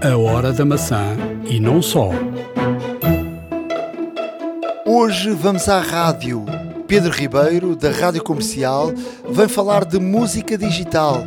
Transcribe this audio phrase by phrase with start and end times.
[0.00, 2.10] A hora da maçã e não só.
[4.86, 6.44] Hoje vamos à rádio.
[6.86, 8.92] Pedro Ribeiro, da Rádio Comercial,
[9.28, 11.26] vem falar de música digital.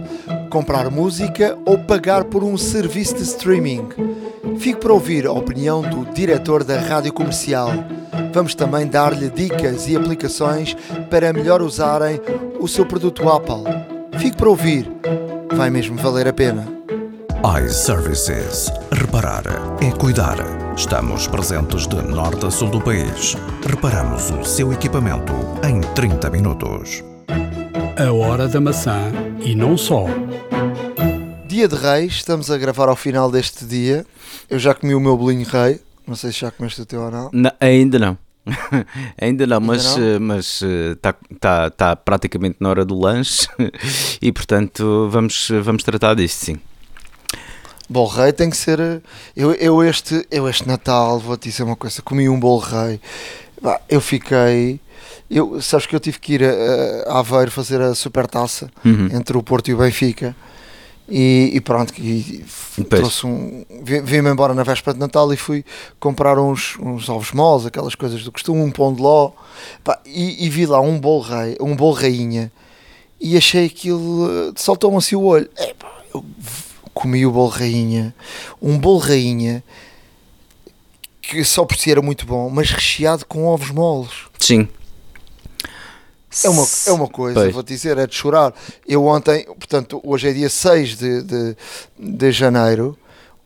[0.49, 3.89] Comprar música ou pagar por um serviço de streaming.
[4.57, 7.71] Fique para ouvir a opinião do diretor da Rádio Comercial.
[8.33, 10.77] Vamos também dar-lhe dicas e aplicações
[11.09, 12.21] para melhor usarem
[12.57, 13.65] o seu produto Apple.
[14.17, 14.89] Fique para ouvir.
[15.53, 16.80] Vai mesmo valer a pena.
[17.43, 18.71] iServices.
[18.91, 19.43] Reparar
[19.81, 20.37] é cuidar.
[20.77, 23.35] Estamos presentes de norte a sul do país.
[23.67, 25.33] Reparamos o seu equipamento
[25.67, 27.03] em 30 minutos.
[27.97, 29.11] A hora da maçã
[29.43, 30.05] e não só.
[31.47, 34.05] Dia de Reis, estamos a gravar ao final deste dia.
[34.47, 35.79] Eu já comi o meu bolinho rei.
[36.05, 37.31] Não sei se já comeste o teu ou não.
[37.33, 38.17] Não, ainda não.
[39.19, 40.03] ainda não, mas não?
[40.03, 43.47] eh, mas está tá, tá praticamente na hora do lanche
[44.21, 46.59] e portanto vamos, vamos tratar disto sim.
[47.91, 48.79] Bolo rei tem que ser.
[48.79, 49.01] eh,
[49.35, 52.99] Eu, eu, este, eu este Natal, vou-te dizer uma coisa, comi um bolo rei.
[53.89, 54.79] Eu fiquei.
[55.29, 59.07] Eu, sabes que eu tive que ir a, a Aveiro fazer a super taça Uhum.
[59.13, 60.35] entre o Porto e o Benfica.
[61.09, 62.45] E, e pronto, e
[62.89, 63.65] trouxe um.
[63.83, 65.65] vi- Vim-me embora na véspera de Natal e fui
[65.99, 69.31] comprar uns, uns ovos moles, aquelas coisas do costume, um pão de ló.
[69.83, 72.49] Pá, e, e vi lá um bolo rei, um bolo rainha.
[73.19, 74.29] E achei aquilo.
[74.29, 75.49] eh, Saltou-me assim o olho.
[75.57, 78.13] Epá, eu v- comi o bolo rainha.
[78.61, 79.63] Um bolo rainha
[81.21, 84.11] que só por si era muito bom, mas recheado com ovos moles.
[84.39, 84.67] Sim.
[86.43, 87.53] É uma, é uma coisa, Pois.
[87.53, 88.53] vou dizer, é de chorar.
[88.87, 91.57] Eu ontem, portanto, hoje é dia 6 de, de,
[91.99, 92.97] de janeiro.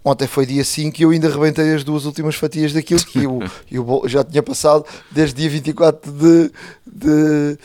[0.03, 3.19] Ontem foi dia 5 e eu ainda rebentei as duas últimas fatias daquilo que
[3.71, 6.51] e o bolo já tinha passado desde dia 24 de,
[6.85, 7.57] de,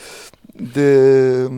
[0.55, 1.49] de,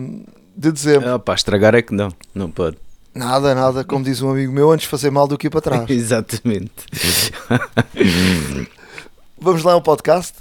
[0.54, 1.08] de dezembro.
[1.14, 2.76] Ah, pá, estragar é que não, não pode.
[3.14, 5.88] Nada, nada, como diz um amigo meu, antes fazer mal do que ir para trás.
[5.90, 6.72] Exatamente.
[9.38, 10.34] Vamos lá ao podcast?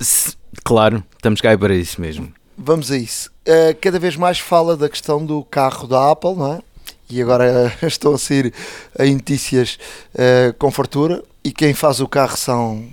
[0.63, 2.33] Claro, estamos cá para isso mesmo.
[2.57, 3.29] Vamos a isso.
[3.47, 6.61] Uh, cada vez mais fala da questão do carro da Apple, não é?
[7.07, 8.51] E agora uh, estão a sair
[8.97, 9.77] aí notícias
[10.15, 11.23] uh, com fartura.
[11.43, 12.87] E quem faz o carro são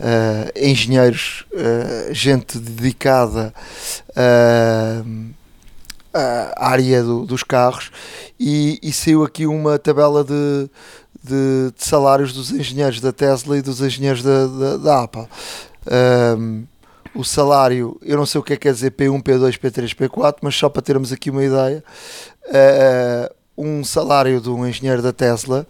[0.00, 1.46] uh, engenheiros,
[2.10, 3.54] gente dedicada
[4.10, 5.32] uh,
[6.12, 7.90] à área do- dos carros.
[8.38, 10.68] E, e saiu aqui uma tabela de,
[11.22, 15.26] de- de salários dos engenheiros da Tesla e dos engenheiros da, da, da Apple.
[16.38, 16.64] Um,
[17.14, 20.36] o salário, eu não sei o que é que quer dizer P1, P2, P3, P4,
[20.42, 21.82] mas só para termos aqui uma ideia,
[22.46, 25.66] eh, um salário de um engenheiro da Tesla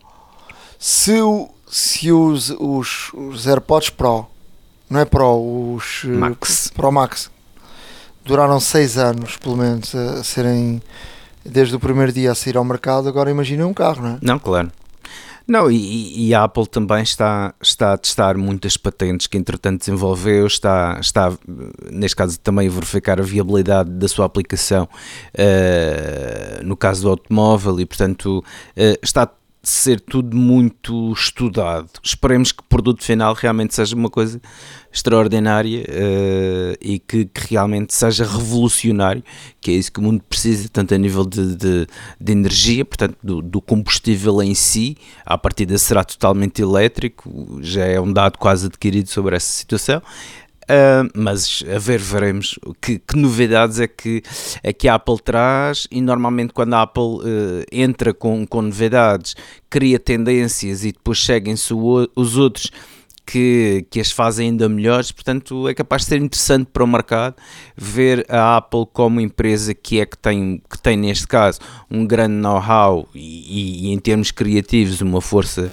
[0.78, 4.26] Se, o, se os, os, os AirPods Pro,
[4.90, 6.70] não é Pro, os eh, Max.
[6.74, 7.30] Pro Max,
[8.26, 10.82] duraram 6 anos, pelo menos, a serem
[11.42, 14.18] desde o primeiro dia a sair ao mercado, agora imagina um carro, não é?
[14.20, 14.70] Não, claro.
[15.48, 20.46] Não, e, e a Apple também está, está a testar muitas patentes que entretanto desenvolveu,
[20.46, 21.32] está, está
[21.90, 24.86] neste caso também a verificar a viabilidade da sua aplicação
[25.34, 28.44] eh, no caso do automóvel e portanto
[28.76, 29.28] eh, está
[29.62, 31.88] ser tudo muito estudado.
[32.02, 34.40] Esperemos que o produto final realmente seja uma coisa
[34.92, 39.22] extraordinária eh, e que, que realmente seja revolucionário,
[39.60, 41.86] que é isso que o mundo precisa, tanto a nível de, de,
[42.20, 48.00] de energia, portanto, do, do combustível em si, a partida será totalmente elétrico, já é
[48.00, 50.02] um dado quase adquirido sobre essa situação.
[50.72, 52.58] Uh, mas a ver, veremos.
[52.80, 54.22] Que, que, novidades é que,
[54.62, 55.86] é que a Apple traz?
[55.90, 59.34] E normalmente quando a Apple uh, entra com, com novidades,
[59.68, 62.70] cria tendências e depois seguem-se os outros
[63.26, 67.36] que, que as fazem ainda melhores, portanto é capaz de ser interessante para o mercado
[67.76, 71.60] ver a Apple como empresa que é que tem, que tem neste caso
[71.90, 75.72] um grande know-how e, e, em termos criativos uma força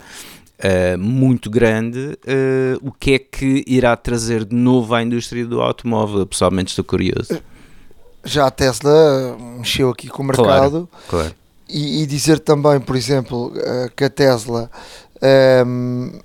[0.60, 5.62] uh, muito grande, uh, o que é que irá trazer de novo à indústria do
[5.62, 6.26] automóvel?
[6.26, 7.42] Pessoalmente estou curioso.
[8.24, 11.36] Já a Tesla mexeu aqui com o mercado claro, claro.
[11.68, 14.70] E, e, dizer também, por exemplo, uh, que a Tesla
[15.66, 16.20] um,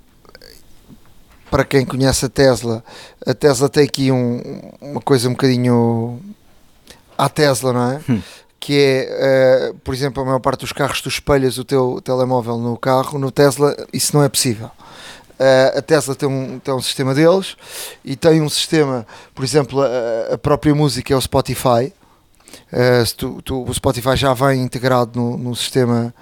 [1.49, 2.83] para quem conhece a Tesla,
[3.25, 4.41] a Tesla tem aqui um,
[4.81, 6.19] uma coisa um bocadinho
[7.17, 8.01] à Tesla, não é?
[8.09, 8.21] Hum.
[8.59, 12.57] Que é, uh, por exemplo, a maior parte dos carros tu espelhas o teu telemóvel
[12.57, 14.71] no carro, no Tesla isso não é possível.
[15.37, 17.57] Uh, a Tesla tem um, tem um sistema deles
[18.03, 21.93] e tem um sistema, por exemplo, a, a própria música é o Spotify.
[22.71, 26.13] Uh, tu, tu, o Spotify já vem integrado no, no sistema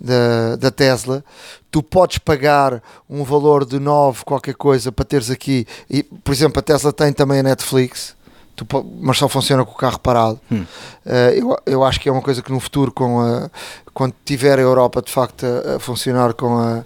[0.00, 1.24] da, da Tesla,
[1.70, 6.58] tu podes pagar um valor de 9 qualquer coisa para teres aqui, e, por exemplo,
[6.58, 8.15] a Tesla tem também a Netflix,
[8.56, 8.66] tu,
[9.00, 10.40] mas só funciona com o carro parado.
[10.50, 10.64] Hum.
[11.04, 13.50] Uh, eu, eu acho que é uma coisa que no futuro, com a,
[13.92, 16.82] quando tiver a Europa de facto a, a funcionar com a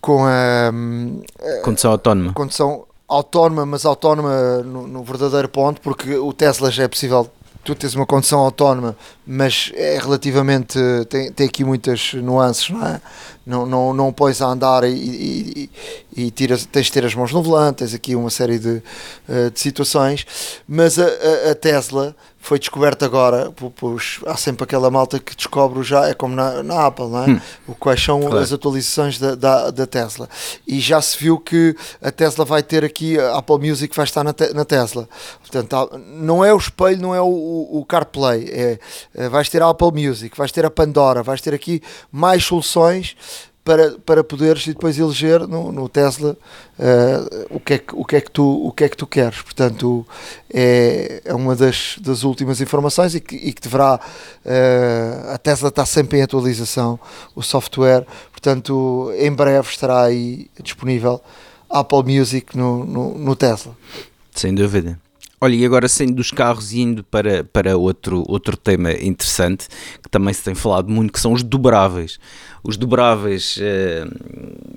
[0.00, 2.32] com a, a condução autónoma.
[2.32, 7.28] Condução autónoma, mas autónoma no, no verdadeiro ponto, porque o Tesla já é possível
[7.66, 8.96] tu tens uma condução autónoma,
[9.26, 10.78] mas é relativamente.
[11.08, 13.00] tem, tem aqui muitas nuances, não é?
[13.44, 15.70] Não, não, não pões a andar e, e,
[16.16, 18.82] e tiras, tens de ter as mãos no volante, tens aqui uma série de,
[19.28, 20.26] eh, de situações,
[20.66, 22.14] mas a, a, a Tesla
[22.46, 26.86] foi descoberto agora, pois há sempre aquela malta que descobre já, é como na, na
[26.86, 27.30] Apple, não é?
[27.30, 27.40] Hum.
[27.66, 28.38] O, quais são claro.
[28.38, 30.28] as atualizações da, da, da, Tesla.
[30.64, 34.22] E já se viu que a Tesla vai ter aqui, a Apple Music vai estar
[34.22, 35.08] na, te, na Tesla.
[35.40, 38.78] Portanto, não é o espelho, não é o, o, o CarPlay, é,
[39.12, 41.82] é, vais ter a Apple Music, vais ter a Pandora, vais ter aqui
[42.12, 43.16] mais soluções
[43.66, 46.36] para, para poderes e depois eleger no, no Tesla
[46.78, 49.08] uh, o, que é que, o, que é que tu, o que é que tu
[49.08, 49.42] queres.
[49.42, 50.06] Portanto,
[50.54, 53.98] é, é uma das, das últimas informações e que, e que deverá.
[54.44, 56.96] Uh, a Tesla está sempre em atualização,
[57.34, 61.20] o software, portanto, em breve estará aí disponível
[61.68, 63.76] Apple Music no, no, no Tesla.
[64.32, 64.96] Sem dúvida.
[65.38, 69.68] Olha, e agora saindo dos carros e indo para, para outro, outro tema interessante,
[70.02, 72.18] que também se tem falado muito, que são os dobráveis.
[72.64, 74.06] Os dobráveis, eh,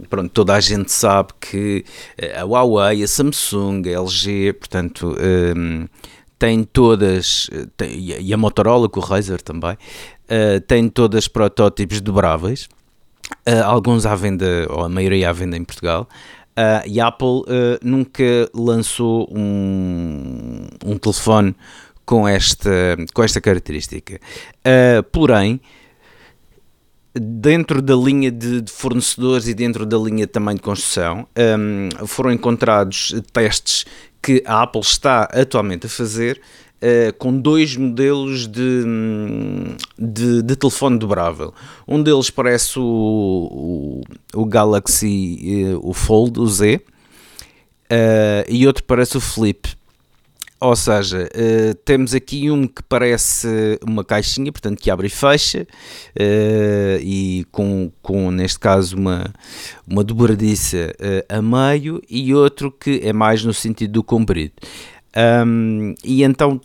[0.09, 1.85] pronto, toda a gente sabe que
[2.17, 5.87] eh, a Huawei, a Samsung, a LG, portanto, eh,
[6.37, 7.49] têm todas,
[7.89, 9.77] e a Motorola com o Razer também,
[10.67, 12.69] têm todas protótipos dobráveis.
[13.65, 16.07] alguns à venda, ou a maioria à venda em Portugal.
[16.59, 21.55] Uh, e a Apple uh, nunca lançou um, um telefone
[22.05, 24.19] com esta, com esta característica.
[24.57, 25.61] Uh, porém,
[27.13, 31.25] dentro da linha de, de, fornecedores e dentro da linha também de construção,
[31.57, 33.85] um, foram encontrados testes
[34.21, 36.41] que a Apple está atualmente a fazer
[36.81, 38.85] Uh, com dois modelos de,
[39.97, 41.53] de, de, telefone dobrável.
[41.85, 44.01] Um deles parece o,
[44.33, 49.67] o, o Galaxy, uh, o Fold, o Z, uh, e outro parece o Flip.
[50.61, 51.29] Ou seja,
[51.85, 55.65] temos aqui um que parece uma caixinha, portanto que abre e fecha,
[57.01, 59.33] e com, com, neste caso, uma,
[59.87, 60.93] uma dobradiça
[61.29, 64.51] a meio, e outro que é mais no sentido do comprido.
[65.15, 66.59] Um, e então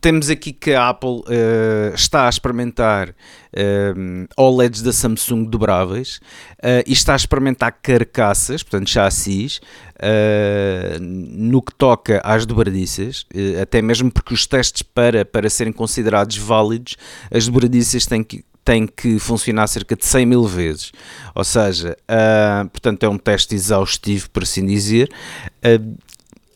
[0.00, 6.20] temos aqui que a Apple uh, está a experimentar uh, OLEDs da Samsung dobráveis
[6.58, 9.60] uh, e está a experimentar carcaças, portanto chassis,
[11.00, 13.24] no que toca às dobradiças,
[13.62, 16.96] até mesmo porque os testes para, para serem considerados válidos,
[17.30, 20.90] as dobradiças têm que tem que funcionar cerca de 100 mil vezes.
[21.34, 25.10] Ou seja, uh, portanto, é um teste exaustivo, por assim dizer.
[25.58, 25.96] Uh,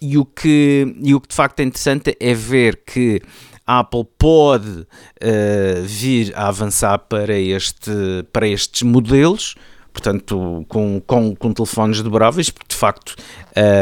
[0.00, 3.20] e o, que, e o que de facto é interessante é ver que
[3.66, 7.90] a Apple pode uh, vir a avançar para, este,
[8.32, 9.56] para estes modelos,
[9.92, 13.14] portanto, com, com, com telefones dobráveis, porque de facto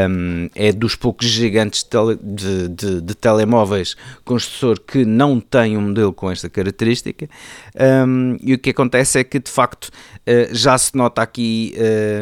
[0.09, 3.95] um, é dos poucos gigantes de, tele, de, de, de, telemóveis
[4.25, 7.29] construtor que não tem um modelo com esta característica.
[7.79, 11.75] Um, e o que acontece é que de facto uh, já se nota aqui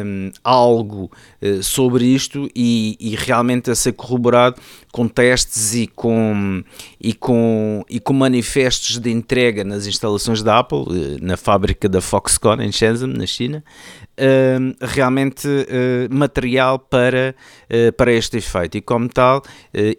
[0.04, 1.10] um, algo
[1.40, 4.60] uh, sobre isto e, e, realmente a ser corroborado
[4.92, 6.62] com testes e com,
[7.00, 12.02] e, com, e com manifestos de entrega nas instalações da Apple, uh, na fábrica da
[12.02, 13.64] Foxconn em Shenzhen, na China.
[14.80, 15.46] realmente
[16.10, 17.34] material para,
[17.96, 18.78] para este efeito.
[18.78, 19.42] E como tal,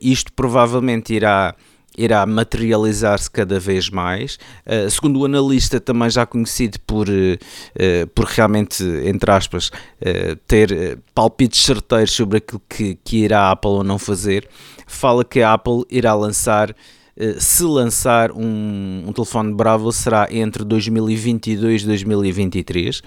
[0.01, 1.55] isto provavelmente irá
[1.97, 4.37] irá materializar-se cada vez mais.
[4.65, 10.99] Uh, segundo o analista, também já conhecido por, uh, por realmente, entre aspas, uh, ter
[11.13, 14.47] palpites certeiros sobre aquilo que, que irá a Apple ou não fazer,
[14.85, 16.75] fala que a Apple irá lançar
[17.39, 23.03] se lançar um, um, telefone Bravo será entre 2022 e 2023 uh,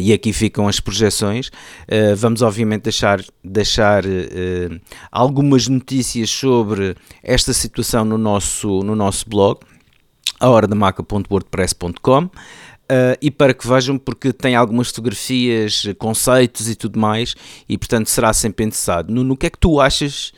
[0.00, 1.48] e aqui ficam as projeções.
[1.48, 4.04] Uh, vamos obviamente deixar, deixar
[5.10, 9.60] algumas notícias sobre esta situação no nosso, no nosso blog
[10.40, 12.30] ahoradamaca.wordpress.com
[12.82, 17.34] Uh, e para que vejam, porque tem algumas fotografias, conceitos e tudo mais,
[17.66, 19.10] e portanto será sempre interessado.
[19.10, 20.30] No, no que é que tu achas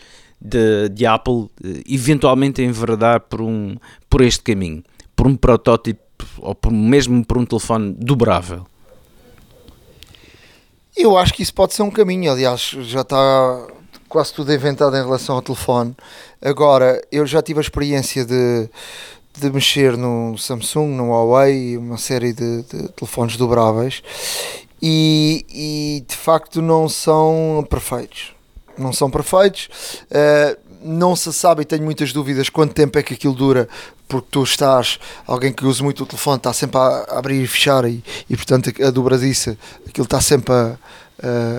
[0.45, 3.77] de, de Apple eh, eventualmente enveredar por, um,
[4.11, 4.85] por este caminho,
[5.17, 6.03] por um protótipo
[6.39, 8.67] ou por, mesmo por um telefone dobrável?
[10.95, 13.67] Eu acho que isso pode ser um caminho, aliás, já está
[14.09, 15.97] quase tudo inventado em relação ao telefone.
[16.41, 18.69] Agora, eu já tive a experiência de,
[19.41, 24.03] de mexer no Samsung, no Huawei, uma série de, de telefones dobráveis
[24.81, 28.34] e, e de facto não são perfeitos
[28.78, 29.69] não são perfeitos.
[30.11, 33.66] Uh, não se sabe e tenho muitas dúvidas quanto tempo é que aquilo dura,
[34.07, 37.87] porque tu estás, alguém que usa muito o telefone, está sempre a abrir e fechar,
[37.87, 39.57] e, e portanto a dobradiça,
[39.88, 40.76] aquilo está sempre a,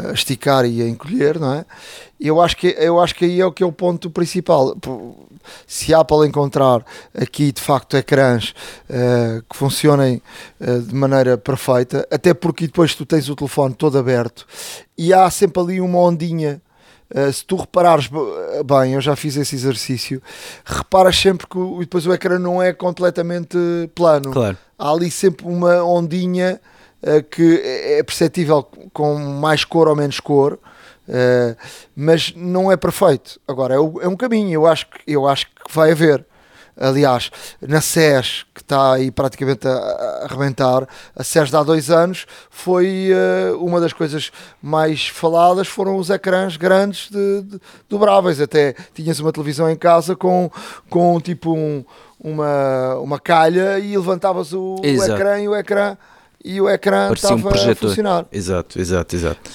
[0.10, 1.66] a esticar e a encolher, não é?
[2.20, 4.76] Eu acho, que, eu acho que aí é o que é o ponto principal.
[5.68, 8.56] Se a Apple encontrar aqui de facto ecrãs
[8.90, 10.22] uh, que funcionem
[10.60, 14.48] uh, de maneira perfeita, até porque depois tu tens o telefone todo aberto
[14.98, 16.62] e há sempre ali uma ondinha
[17.14, 18.10] Uh, se tu reparares
[18.66, 20.22] bem, eu já fiz esse exercício,
[20.66, 23.58] reparas sempre que o, depois o ecrã não é completamente
[23.94, 24.32] plano.
[24.32, 24.58] Claro.
[24.78, 26.60] Há ali sempre uma ondinha
[27.04, 30.54] uh, que é perceptível com mais cor ou menos cor,
[31.08, 31.56] uh,
[31.96, 33.40] mas não é perfeito.
[33.48, 36.26] Agora, é, é um caminho, eu acho, eu acho que vai haver.
[36.78, 42.26] Aliás, na SES, que está aí praticamente a, arrebentar, a SES de há dois anos
[42.50, 48.42] foi uh, uma das coisas mais faladas, foram os ecrãs grandes de, de, dobráveis.
[48.42, 50.52] Até tinhas uma televisão em casa com,
[50.90, 51.86] com tipo um,
[52.20, 55.98] uma, uma calha e levantavas o, o ecrã e o ecrã
[56.44, 58.26] e o ecrã Parecia estava um a funcionar.
[58.32, 59.52] Exato, exato, exato.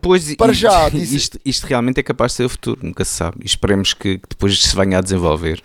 [0.00, 3.38] Pois, Para já, isto, isto, realmente é capaz de ser o futuro, nunca se sabe.
[3.42, 5.62] E esperemos que depois se venha a desenvolver.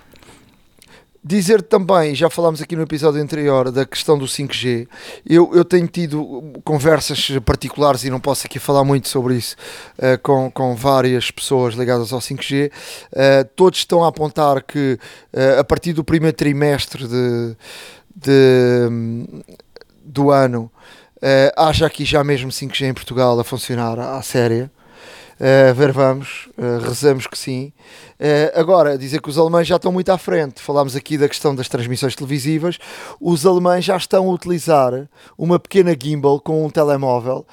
[1.25, 4.86] Dizer também, já falámos aqui no episódio anterior da questão do 5G,
[5.25, 9.56] eu, eu tenho tido conversas particulares e não posso aqui falar muito sobre isso
[10.00, 12.68] uh, com, com várias pessoas ligadas ao 5G.
[12.68, 12.72] Uh,
[13.13, 15.00] eh, todos estão a apontar que
[15.34, 17.56] uh, a partir do primeiro trimestre de,
[18.13, 19.46] de
[20.03, 20.70] do ano
[21.56, 24.70] haja aqui já mesmo 5G em Portugal a funcionar à séria.
[25.44, 27.74] Uh, ver vamos, uh, rezamos que sim.
[28.18, 30.62] Uh, agora, dizer que os alemães já estão muito à frente.
[30.62, 32.80] Falámos aqui da questão das transmissões televisivas.
[33.20, 37.46] Os alemães já estão a utilizar uma pequena gimbal com um telemóvel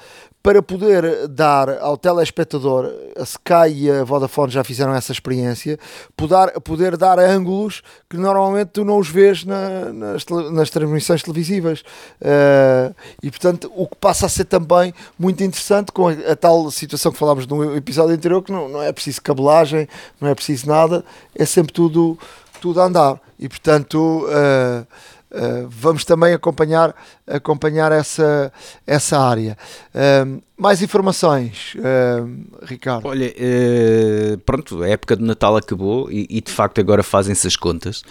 [0.43, 5.77] para poder dar ao telespectador, a Sky e a Vodafone já fizeram essa experiência,
[6.17, 11.81] poder, poder dar ângulos que normalmente tu não os vês na, nas, nas, transmissões televisivas.
[12.19, 16.71] Uh, e portanto, o que passa a ser também muito interessante com a, a, tal
[16.71, 19.87] situação que falámos no episódio anterior, que não, não é preciso cabelagem,
[20.19, 21.05] não é preciso nada,
[21.35, 22.17] é sempre tudo,
[22.59, 23.21] tudo a andar.
[23.37, 24.25] E portanto.
[24.25, 24.87] Uh,
[25.31, 26.93] Uh, vamos também acompanhar,
[27.25, 28.51] acompanhar essa,
[28.85, 29.57] essa área.
[29.95, 33.07] Uh, mais informações, uh, Ricardo?
[33.07, 37.55] Olha, eh, pronto, a época de Natal acabou e, e de facto agora fazem-se as
[37.55, 38.03] contas.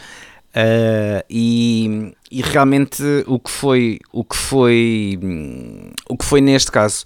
[1.28, 5.18] E, e realmente o que foi o que foi
[6.08, 7.04] o que foi neste caso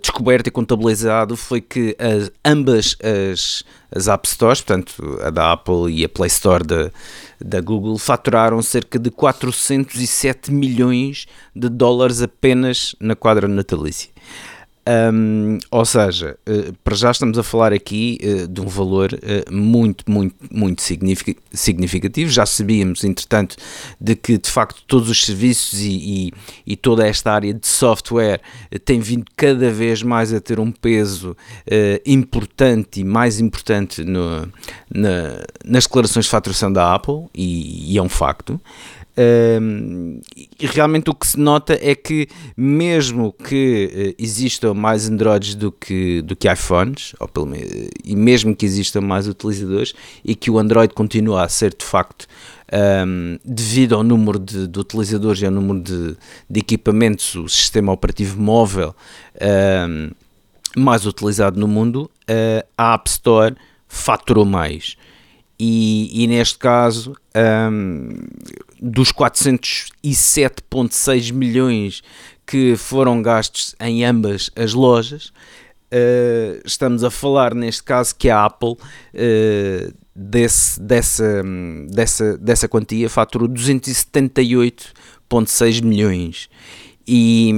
[0.00, 5.90] descoberto e contabilizado foi que as, ambas as, as App Stores, portanto a da Apple
[5.90, 6.90] e a Play Store da,
[7.40, 14.10] da Google faturaram cerca de 407 milhões de dólares apenas na quadra natalícia.
[14.88, 19.52] Um, ou seja, uh, para já estamos a falar aqui uh, de um valor uh,
[19.52, 22.30] muito, muito, muito significativo.
[22.30, 23.56] Já sabíamos, entretanto,
[24.00, 26.32] de que de facto todos os serviços e, e,
[26.66, 28.40] e toda esta área de software
[28.86, 31.36] tem vindo cada vez mais a ter um peso
[32.06, 34.48] importante e mais importante no,
[34.94, 38.60] na, nas declarações de faturação da Apple, e, e é um facto.
[39.20, 45.72] E realmente o que se nota é que, mesmo que uh, existam mais Androids do
[45.72, 47.48] que, do que iPhones, ou pelo
[48.04, 49.94] e mesmo que existam mais utilizadores,
[50.24, 52.26] e que o Android continua a ser de facto,
[52.72, 56.16] um, devido ao número de, de, utilizadores e ao número de,
[56.48, 58.94] de equipamentos, o sistema operativo móvel
[59.88, 60.10] um,
[60.76, 63.56] mais utilizado no mundo, uh, a App Store
[63.88, 64.96] faturou mais.
[65.60, 67.16] E, e, neste caso,
[67.72, 68.10] um,
[68.80, 72.00] dos 407,6 milhões
[72.46, 75.32] que foram gastos em ambas as lojas,
[75.92, 78.78] uh, estamos a falar neste caso que a Apple uh,
[80.14, 81.42] desse, dessa,
[81.90, 86.48] dessa, dessa quantia faturou 278,6 milhões.
[87.06, 87.52] E,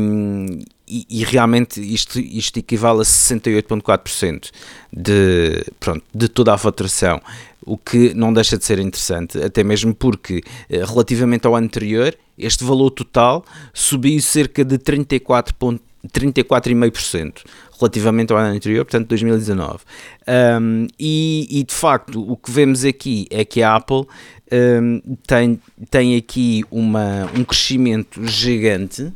[0.91, 4.51] e, e, realmente isto, isto equivale a 68,4%
[4.93, 7.21] de, pronto, de toda a faturação
[7.65, 12.65] o que não deixa de ser interessante, até mesmo porque, eh, relativamente ao anterior, este
[12.65, 15.81] valor total subiu cerca de 34,5%.
[16.09, 17.45] 34,5%
[17.79, 19.81] relativamente ao ano anterior, portanto 2019.
[20.27, 24.07] Um, e, e, de facto o que vemos aqui é que a Apple
[24.51, 29.13] um, tem, tem aqui uma, um crescimento gigante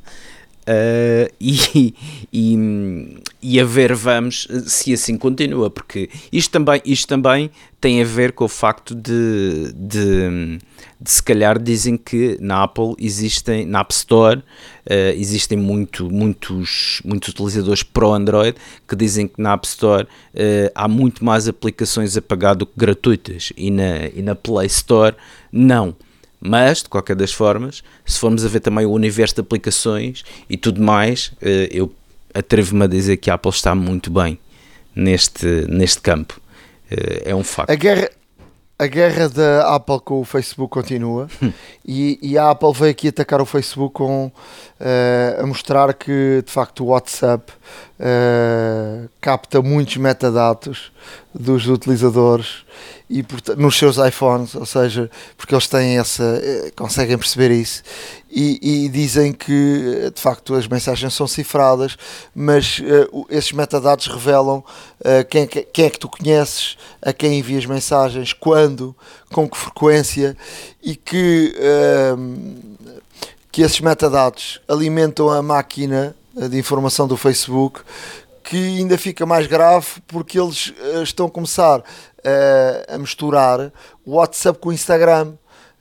[0.65, 1.95] Uh, e,
[2.33, 8.05] e, e, a ver vamos se assim continua, porque isto também, isto também tem a
[8.05, 10.59] ver com o facto de, de,
[10.99, 14.43] de se calhar dizem que na Apple existem, na App Store, uh,
[15.15, 18.57] existem muito, muitos, muitos utilizadores pro Android
[18.89, 22.73] que dizem que na App Store uh, há muito mais aplicações a pagar do que
[22.75, 25.15] gratuitas e na, e na Play Store
[25.53, 25.95] não.
[26.47, 30.59] Mas, de qualquer das formas, se formos a ver também o universo de aplicações e
[30.59, 31.91] tudo mais, eh, eu
[32.35, 34.39] atrevo-me a dizer que a Apple está muito bem
[34.95, 36.39] neste, neste campo.
[36.91, 37.71] Eh, é um facto.
[37.71, 38.11] A guerra,
[38.79, 41.53] a guerra da Apple com o Facebook continua hum.
[41.85, 46.51] e, e, a Apple veio aqui atacar o Facebook com, uh, a mostrar que de
[46.51, 47.53] facto o WhatsApp
[48.01, 50.91] uh, capta muitos metadados
[51.33, 52.65] dos utilizadores
[53.09, 53.25] e
[53.57, 57.83] nos seus iPhones, ou seja, porque eles têm essa, eh, conseguem perceber isso
[58.35, 61.97] e, e dizem que de facto as mensagens são cifradas,
[62.35, 67.65] mas uh, esses metadados revelam uh, quem, quem é que tu conheces, a quem envias
[67.65, 68.95] mensagens, quando,
[69.33, 70.37] com que frequência
[70.83, 72.87] e que, uh,
[73.53, 77.83] que esses metadados alimentam a máquina de informação do Facebook
[78.43, 81.83] que ainda fica mais grave porque eles estão a começar
[82.89, 83.73] a misturar
[84.05, 85.35] o WhatsApp com o Instagram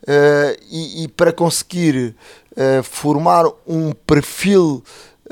[0.04, 2.14] uh, e, e, para conseguir
[2.82, 4.82] formar um perfil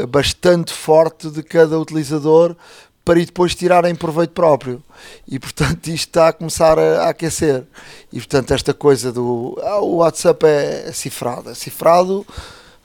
[0.08, 2.56] bastante forte de cada utilizador
[3.04, 4.82] para depois tirarem proveito próprio.
[5.26, 7.64] E portanto isto está a começar a, a aquecer.
[8.12, 11.50] E portanto esta coisa do ah, o WhatsApp é, é cifrado.
[11.50, 12.26] É cifrado,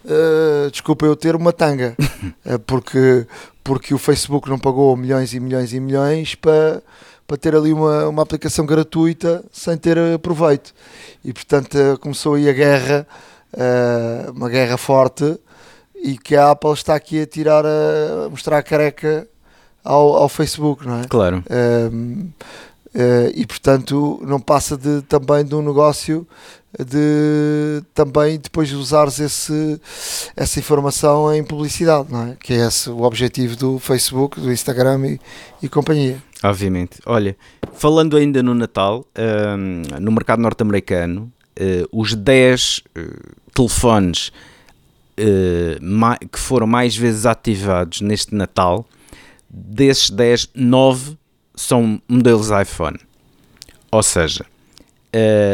[0.06, 1.96] uh, desculpa eu ter uma tanga,
[2.66, 3.28] porque
[3.68, 6.82] porque o Facebook não pagou milhões e milhões e milhões para,
[7.28, 10.74] para ter ali uma, uma aplicação gratuita sem ter eh, proveito.
[11.22, 13.06] E portanto eh, começou aí a guerra,
[13.54, 15.40] uh, uma guerra forte,
[15.96, 19.28] e que a Apple está aqui a tirar, a, mostrar a careca
[19.84, 21.08] ao, ao Facebook, não é?
[21.08, 21.44] Claro.
[21.50, 22.30] Uh,
[22.96, 26.28] uh, e portanto não passa de, também de um negócio
[26.78, 29.82] de também depois usares esse,
[30.36, 32.38] essa informação em publicidade, não é?
[32.40, 35.20] Que é esse o objetivo do Facebook, do Instagram e,
[35.64, 36.22] e companhia.
[36.44, 37.00] Obviamente.
[37.06, 37.36] Olha,
[37.74, 39.06] falando ainda no Natal,
[39.58, 44.32] um, no mercado norte-americano, uh, os 10 uh, eh, telefones
[45.20, 48.88] uh, que foram mais vezes ativados neste Natal,
[49.50, 51.18] desses 10, 9
[51.56, 53.00] são modelos iPhone.
[53.92, 54.46] Ou seja,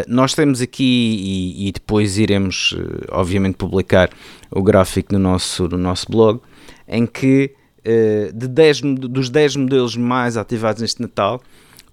[0.07, 2.75] nós temos aqui, e, e depois iremos,
[3.09, 4.09] obviamente, publicar
[4.51, 6.41] o gráfico no nosso, no nosso blog,
[6.87, 7.53] em que
[8.33, 11.41] de 10, dos 10 modelos mais ativados neste Natal,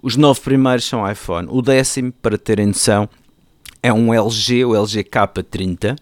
[0.03, 1.47] os 9 primeiros são iPhone.
[1.51, 3.09] O décimo, para terem noção,
[3.83, 5.97] é um LG, o LG K30.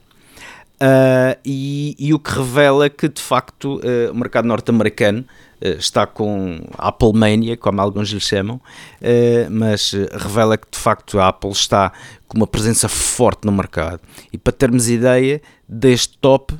[1.45, 3.81] E, e, o que revela que de facto
[4.12, 5.25] o mercado norte-americano
[5.61, 8.61] eh, está com Apple Mania, como alguns lhe chamam,
[9.01, 11.93] eh, mas revela que de facto a Apple está
[12.29, 14.01] com uma presença forte no mercado.
[14.33, 16.55] E para termos ideia deste top,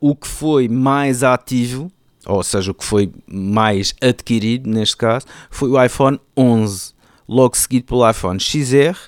[0.00, 1.90] o que foi mais ativo,
[2.26, 6.92] ou seja, o que foi mais adquirido neste caso, foi o iPhone 11,
[7.28, 8.98] logo seguido pelo iPhone XR.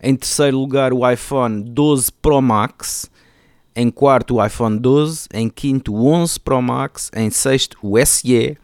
[0.00, 3.10] Em terceiro lugar, o iPhone 12 Pro Max.
[3.74, 8.58] Em quarto o iPhone 12, em quinto o 11 Pro Max, em sexto o SE,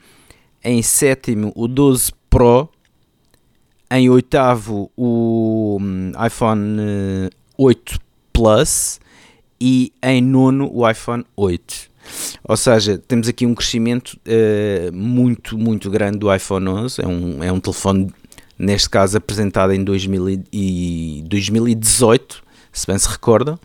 [0.64, 2.68] em sétimo o 12 Pro,
[3.88, 6.80] em oitavo o hum, iPhone
[7.56, 7.98] 8 eh,
[8.32, 8.98] Plus,
[9.60, 11.90] e em nono o iPhone 8.
[12.46, 17.00] Ou seja, temos aqui um crescimento uh, muito, muito grande do iPhone 11.
[17.00, 18.12] É um, é um telefone,
[18.58, 23.58] neste caso, apresentado em 2000 e 2018, se bem se recordam.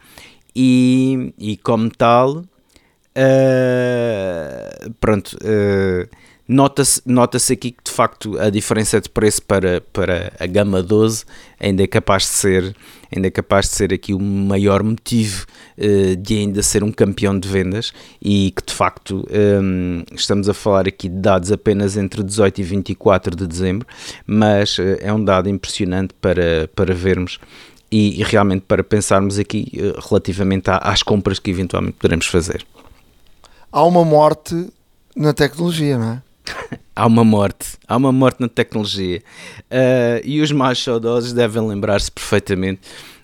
[0.56, 2.46] E, e como tal, uh,
[5.00, 6.10] pronto, uh,
[6.50, 11.24] nota-se nota aqui que de facto a diferença de preço para, para a gama 12
[11.60, 12.76] ainda é capaz de ser
[13.16, 15.46] ainda é capaz de ser aqui o maior motivo
[15.78, 19.28] uh, de ainda ser um campeão de vendas e que de facto
[19.62, 23.88] um, estamos a falar aqui de dados apenas entre 18 e 24 de dezembro,
[24.26, 27.40] mas uh, é um dado impressionante para, para vermos
[27.92, 32.66] e, e realmente para pensarmos aqui uh, relativamente às compras que eventualmente poderemos fazer.
[33.72, 34.68] Há uma morte
[35.16, 36.29] na tecnologia, não é?
[36.96, 39.24] Há uma morte, há uma morte na tecnologia.
[39.72, 42.82] Uh, e os mais saudosos devem lembrar-se perfeitamente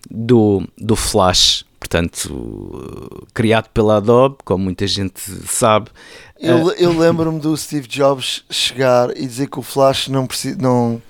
[0.10, 5.90] do, do Flash, portanto, criado pela Adobe, como muita gente sabe.
[6.40, 10.58] Eu, uh, eu lembro-me do Steve Jobs chegar e dizer que o Flash não precisa.
[10.60, 11.02] Não,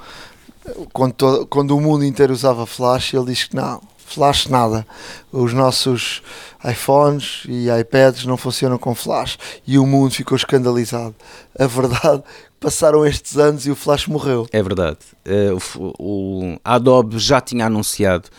[0.91, 4.85] quando, todo, quando o mundo inteiro usava Flash, ele diz que não, Flash nada.
[5.31, 6.21] Os nossos
[6.63, 9.37] iPhones e iPads não funcionam com Flash
[9.67, 11.15] e o mundo ficou escandalizado.
[11.57, 12.23] A verdade,
[12.59, 14.47] passaram estes anos e o Flash morreu.
[14.51, 14.99] É verdade.
[15.25, 18.29] Uh, o, o, a Adobe já tinha anunciado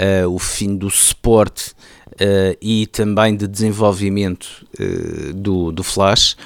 [0.00, 1.72] uh, o fim do suporte
[2.12, 4.64] uh, e também de desenvolvimento
[5.34, 6.36] do, do Flash.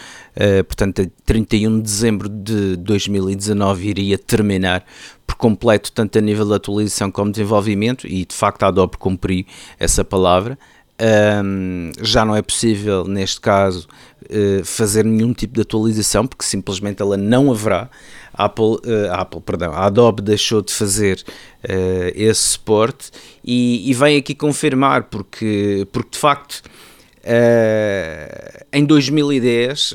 [0.66, 4.84] Portanto, a 31 de dezembro de 2019 iria terminar
[5.26, 9.44] por completo, tanto a nível de atualização como desenvolvimento, e de facto a Adobe cumpriu
[9.78, 10.58] essa palavra.
[11.42, 13.88] Um, já não é possível, neste caso,
[14.24, 17.88] uh, fazer nenhum tipo de atualização, porque simplesmente ela não haverá.
[18.34, 21.22] A Apple, uh, Apple perdão, a Adobe deixou de fazer
[21.64, 23.10] uh, esse suporte
[23.42, 26.62] e, e, vem aqui confirmar, porque, porque de facto.
[28.72, 29.94] Em 2010,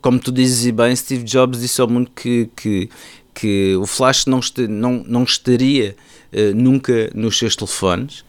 [0.00, 2.88] como tu dizes bem, Steve Jobs disse ao mundo que, que,
[3.34, 5.96] que o Flash não, este, não, não estaria
[6.54, 8.24] nunca nos seus telefones.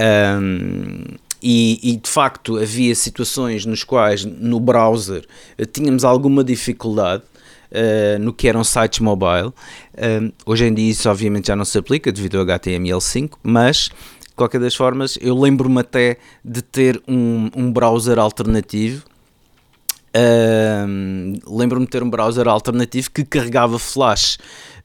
[0.00, 5.24] Um, e, e, de facto havia situações nos quais no browser
[5.58, 7.22] eh, tínhamos alguma dificuldade
[7.70, 9.48] uh, no que eram sites mobile.
[9.94, 13.90] Uh, hoje em dia isso obviamente já não se aplica devido ao HTML5, mas
[14.36, 19.02] qualquer das formas eu lembro-me até de ter um, um browser alternativo
[20.16, 24.38] Uh, Lembro-me de ter um browser alternativo que carregava flash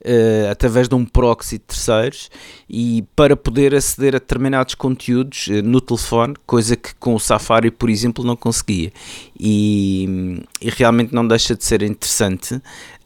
[0.04, 2.30] uh, através de um proxy de terceiros
[2.68, 7.70] e para poder aceder a determinados conteúdos uh, no telefone, coisa que com o Safari,
[7.70, 8.92] por exemplo, não conseguia.
[9.40, 12.60] E, e realmente não deixa de ser interessante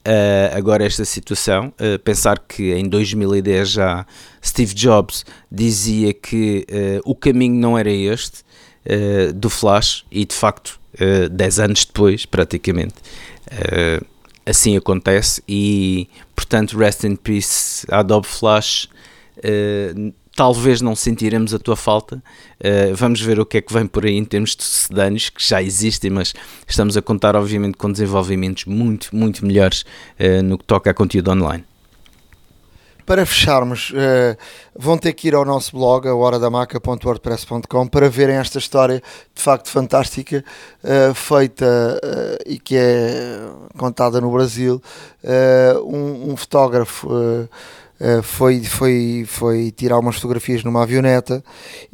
[0.06, 1.72] Uh, agora esta situação.
[1.80, 4.06] Uh, pensar que em 2010 já
[4.44, 8.46] Steve Jobs dizia que uh, o caminho não era este
[9.34, 10.78] do Flash e de facto
[11.32, 12.94] 10 anos depois, praticamente,
[14.46, 18.88] assim acontece e portanto rest in peace Adobe Flash
[20.36, 24.04] talvez não sentiremos a tua falta uh, vamos ver o que é que vem por
[24.04, 26.34] aí em termos de sedanos que já existem mas
[26.68, 29.82] estamos a contar obviamente com desenvolvimentos muito muito melhores
[30.20, 31.64] uh, no que toca a conteúdo online
[33.06, 34.36] para fecharmos, uh,
[34.76, 39.00] vão ter que ir ao nosso blog, a horadamaca.wordpress.com, para verem esta história
[39.32, 40.44] de facto fantástica,
[41.14, 42.00] feita
[42.44, 44.82] e que é contada no Brasil.
[45.84, 47.08] Um, um, fotógrafo.
[48.22, 51.42] Foi, foi, foi tirar umas fotografias numa avioneta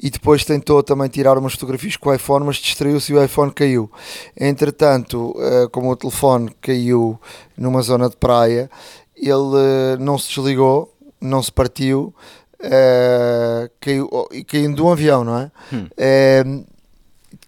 [0.01, 3.53] e depois tentou também tirar umas fotografias com o iPhone, mas distraiu-se e o iPhone
[3.53, 3.91] caiu.
[4.39, 5.35] Entretanto,
[5.71, 7.21] como o telefone caiu
[7.57, 8.71] numa zona de praia,
[9.17, 12.13] ele não se desligou não se partiu,
[12.61, 15.51] uh, caiu, e caiu de um avião, não é?
[15.73, 15.87] Hum.
[15.87, 16.67] Uh,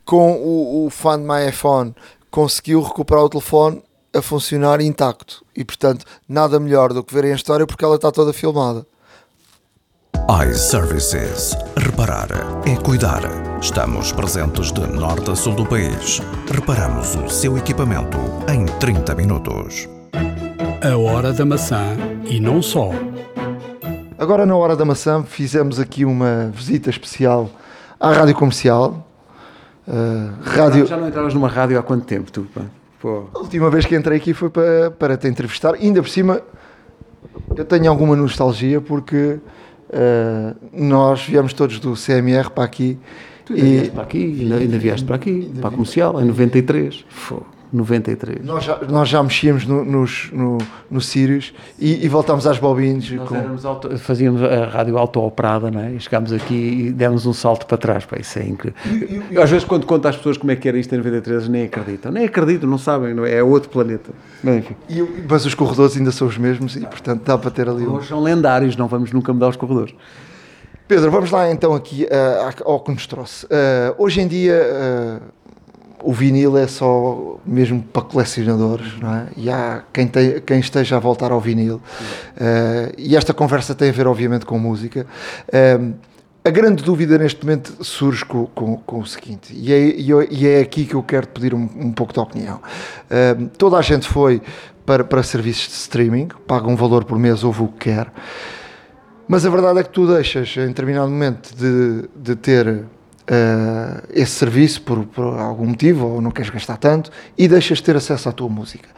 [0.05, 1.95] com o, o Find My iPhone
[2.31, 3.83] conseguiu recuperar o telefone
[4.15, 8.11] a funcionar intacto e portanto nada melhor do que verem a história porque ela está
[8.13, 8.87] toda filmada.
[10.49, 11.57] iServices.
[11.77, 12.29] Reparar
[12.67, 13.23] é cuidar.
[13.61, 16.21] Estamos presentes de norte a sul do país.
[16.51, 19.89] Reparamos o seu equipamento em 30 minutos.
[20.83, 22.91] A hora da maçã e não só.
[24.19, 27.51] Agora, na hora da maçã, fizemos aqui uma visita especial
[27.99, 29.07] à rádio comercial.
[29.87, 30.87] Uh, rádio...
[30.87, 32.47] Já não entravas numa rádio há quanto tempo, tu?
[33.05, 33.25] Pô.
[33.35, 35.75] A última vez que entrei aqui foi para, para te entrevistar.
[35.75, 36.41] Ainda por cima,
[37.55, 39.39] eu tenho alguma nostalgia porque
[39.91, 42.99] uh, nós viemos todos do CMR para aqui.
[43.45, 43.73] Tu ainda e...
[43.73, 47.05] vieste para aqui, ainda, ainda vieste para aqui, ainda para a comercial, em 93.
[47.29, 47.43] Pô,
[47.77, 48.45] 93.
[48.45, 50.59] Nós já, nós já mexíamos no, nos, no,
[50.91, 53.11] no Sirius e, e voltámos às bobinas.
[53.11, 55.93] Nós com- auto- fazíamos a rádio auto-operada, não é?
[55.93, 58.05] E chegámos aqui e demos um salto para trás.
[58.05, 58.79] Pá, isso é incrível.
[59.31, 61.49] Eu, às vezes, quando conto às pessoas como é que era isto em 93, eles
[61.49, 62.13] nem acreditam.
[62.13, 63.35] Nem acreditam, não sabem, não é?
[63.37, 64.11] É outro planeta.
[64.43, 64.77] Mas, enfim.
[64.89, 67.95] E, mas os corredores ainda são os mesmos e, portanto, dá para ter ali um.
[67.95, 69.95] Hoje são lendários, não vamos nunca mudar os corredores.
[70.87, 73.47] Pedro, vamos lá então aqui ah, ao que nos trouxe.
[73.51, 75.21] Ah, hoje em dia ah,
[76.05, 79.27] o vinil é só mesmo para colecionadores, não é?
[79.37, 81.81] E há quem, tem- quem esteja a voltar ao vinil.
[82.39, 85.07] Ah, e esta conversa tem a ver, obviamente, com música.
[85.53, 85.81] Ah,
[86.47, 89.79] a grande dúvida neste momento surge com, com- com o seguinte, e é,
[90.31, 92.61] e é aqui que eu quero pedir um, um pouco de opinião.
[93.11, 94.43] Ah, toda a gente foi
[94.85, 98.13] para, para serviços de streaming, paga um valor por mês, ouve o que quer.
[99.27, 102.85] Mas a verdade é que tu deixas, em determinado momento, de, de ter
[103.27, 107.85] eh, esse serviço por, por algum motivo, ou não queres gastar tanto, e deixas de
[107.85, 108.89] ter acesso à tua música.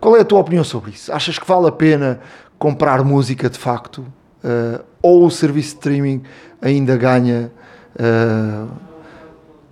[0.00, 1.12] Qual é a tua opinião sobre isso?
[1.12, 2.20] Achas que vale a pena
[2.58, 4.04] comprar música de facto?
[4.44, 6.22] Eh, ou o serviço de streaming
[6.60, 7.50] ainda ganha
[7.98, 8.64] eh,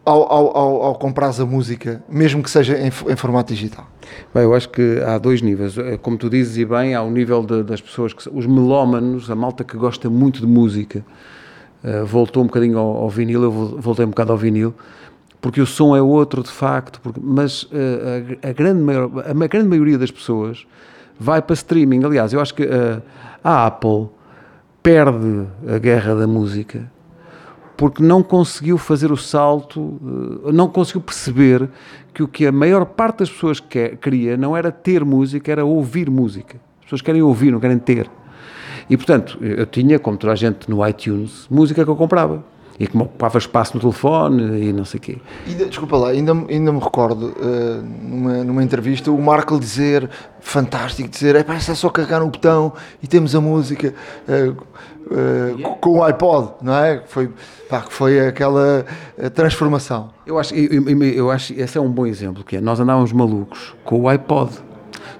[0.04, 3.86] ao, ao, ao, ao comprares a música, mesmo que seja em, em formato digital?
[4.34, 5.74] Bem, eu acho que há dois níveis.
[6.02, 9.34] Como tu dizes, e bem, há o nível de- das pessoas, que, os melómanos, a
[9.36, 11.04] malta que gosta muito de música,
[11.84, 14.74] eh, voltou um bocadinho ao, ao vinil, eu vol- voltei um bocado ao vinil,
[15.40, 19.46] porque o som é outro, de facto, porque- mas eh, a, a grande maior, a
[19.46, 20.66] grande maioria das pessoas
[21.18, 22.04] vai para streaming.
[22.04, 23.00] Aliás, eu acho que eh,
[23.42, 24.08] a Apple
[24.82, 26.90] perde a guerra da música
[27.76, 29.98] porque não conseguiu fazer o salto,
[30.52, 31.66] não conseguiu perceber
[32.12, 35.64] que o que a maior parte das pessoas quer, queria não era ter música, era
[35.64, 36.58] ouvir música.
[36.80, 38.10] As pessoas querem ouvir, não querem ter.
[38.88, 42.42] E portanto, eu tinha, como toda a gente no iTunes, música que eu comprava.
[42.78, 45.18] E que me ocupava espaço no telefone e não sei o quê.
[45.46, 50.08] Ainda- desculpa lá, ainda, me- ainda me recordo eh, numa, numa entrevista o Marco dizer,
[50.40, 53.92] fantástico, dizer, é pá, é só carregar no botão e temos a música
[54.26, 54.52] eh,
[55.10, 57.02] eh, com o iPod, não é?
[57.06, 57.30] Foi,
[57.68, 58.86] pá, foi aquela
[59.34, 60.08] transformação.
[60.26, 63.12] Eu acho, eu, eu, eu acho esse é um bom exemplo, que é, nós andávamos
[63.12, 64.52] malucos com o iPod.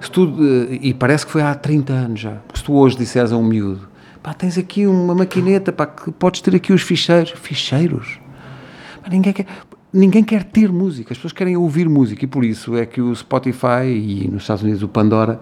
[0.01, 0.23] Se tu,
[0.71, 2.31] eh, e parece que foi há 30 anos já.
[2.47, 3.87] Porque se tu hoje disseres a um miúdo,
[4.21, 7.31] pá, tens aqui uma maquineta, pá, que podes ter aqui os ficheiros.
[7.31, 8.19] Ficheiros?
[9.03, 9.45] Pá, ninguém, quer,
[9.93, 12.25] ninguém quer ter música, as pessoas querem ouvir música.
[12.25, 15.39] E por isso é que o Spotify e nos Estados Unidos o Pandora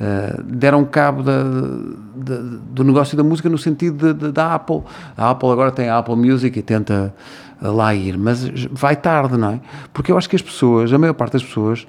[0.00, 4.82] eh, deram cabo da- da- do negócio da música no sentido de- de- da Apple.
[5.16, 7.12] A Apple agora tem a Apple Music e tenta
[7.60, 9.60] eh, lá ir, mas vai tarde, não é?
[9.92, 11.84] Porque eu acho que as pessoas, a maior parte das pessoas,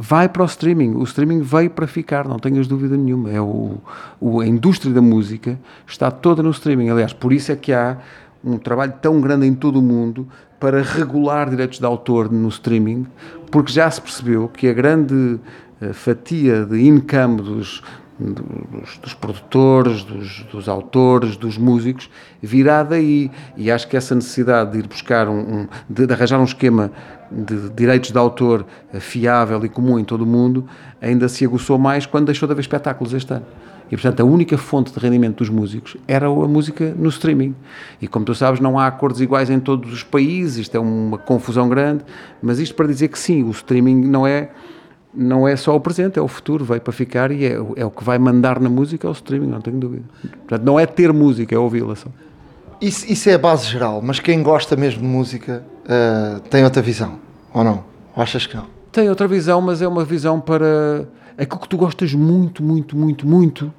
[0.00, 0.94] vai para o streaming.
[0.94, 3.30] O streaming veio para ficar, não tenhas dúvida nenhuma.
[3.30, 3.78] É o,
[4.20, 6.88] o- a indústria da música está toda no streaming.
[6.88, 7.98] Aliás, por isso é que há
[8.44, 10.28] um trabalho tão grande em todo o mundo
[10.60, 13.06] para regular direitos de autor no streaming,
[13.50, 15.40] porque já se percebeu que a grande
[15.80, 17.82] eh, fatia de income dos,
[18.18, 22.10] dos, dos produtores, dos, dos autores, dos músicos,
[22.42, 23.30] virá daí.
[23.56, 26.90] E acho que essa necessidade de ir buscar um, um- de, de arranjar um esquema
[27.30, 28.64] de direitos de autor
[29.00, 30.66] fiável e comum em todo o mundo,
[31.00, 33.44] ainda se aguçou mais quando deixou de haver espetáculos este ano.
[33.90, 37.54] E, portanto, a única fonte de rendimento dos músicos era a música no streaming.
[38.02, 41.16] E, como tu sabes, não há acordos iguais em todos os países, isto é uma
[41.16, 42.04] confusão grande,
[42.42, 44.50] mas isto para dizer que sim, o streaming não é,
[45.18, 47.84] não é só o presente, é o futuro, veio para ficar e é, o- é
[47.84, 50.04] o que vai mandar na música, é o streaming, não tenho dúvida.
[50.22, 52.08] Portanto, não é ter música, é ouvi-la só.
[52.80, 56.80] Isso, isso é a base geral, mas quem gosta mesmo de música eh, tem outra
[56.80, 57.16] visão,
[57.52, 57.82] ou não?
[58.14, 58.66] Ou achas que não?
[58.92, 61.04] Tem outra visão, mas é uma visão para
[61.36, 63.72] aquilo que tu gostas muito, muito, muito, muito.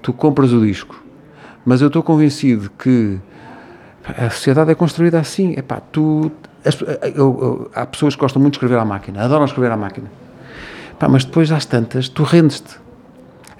[0.00, 1.02] Tu compras o disco.
[1.66, 3.18] Mas eu estou convencido que
[4.16, 5.52] a sociedade é construída assim.
[5.56, 6.30] Epá, tu,
[6.64, 9.76] as- eu- eu- há pessoas que gostam muito de escrever à máquina, adoram escrever à
[9.76, 10.08] máquina.
[10.98, 12.76] Pá, mas depois, às tantas, tu rendes-te.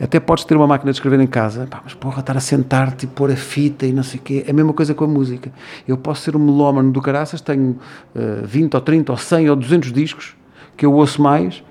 [0.00, 3.04] Até podes ter uma máquina de escrever em casa, pá, mas porra, estar a sentar-te
[3.04, 5.08] e pôr a fita e não sei o quê, é a mesma coisa com a
[5.08, 5.50] música.
[5.88, 7.76] Eu posso ser um melómano do caraças, tenho
[8.14, 10.36] eh, 20 ou 30 ou 100 ou 200 discos
[10.76, 11.64] que eu ouço mais,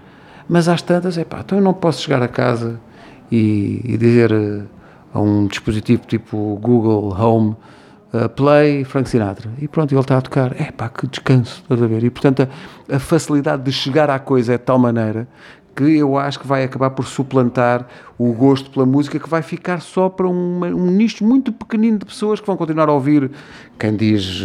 [0.49, 2.79] mas às tantas, é pá, então eu não posso chegar a casa
[3.31, 4.63] e, e dizer eh,
[5.13, 7.55] a um dispositivo tipo Google Home
[8.13, 10.59] eh, Play Frank Sinatra e pronto, ele está a tocar.
[10.59, 12.03] É pá, que descanso, estás a ver?
[12.03, 12.47] E portanto
[12.89, 15.27] a, a facilidade de chegar à coisa é de tal maneira
[15.77, 17.85] que eu acho que vai acabar por suplantar
[18.17, 22.05] o gosto pela música que vai ficar só para uma- um nicho muito pequenino de
[22.05, 23.29] pessoas que vão continuar a ouvir.
[23.77, 24.43] Quem diz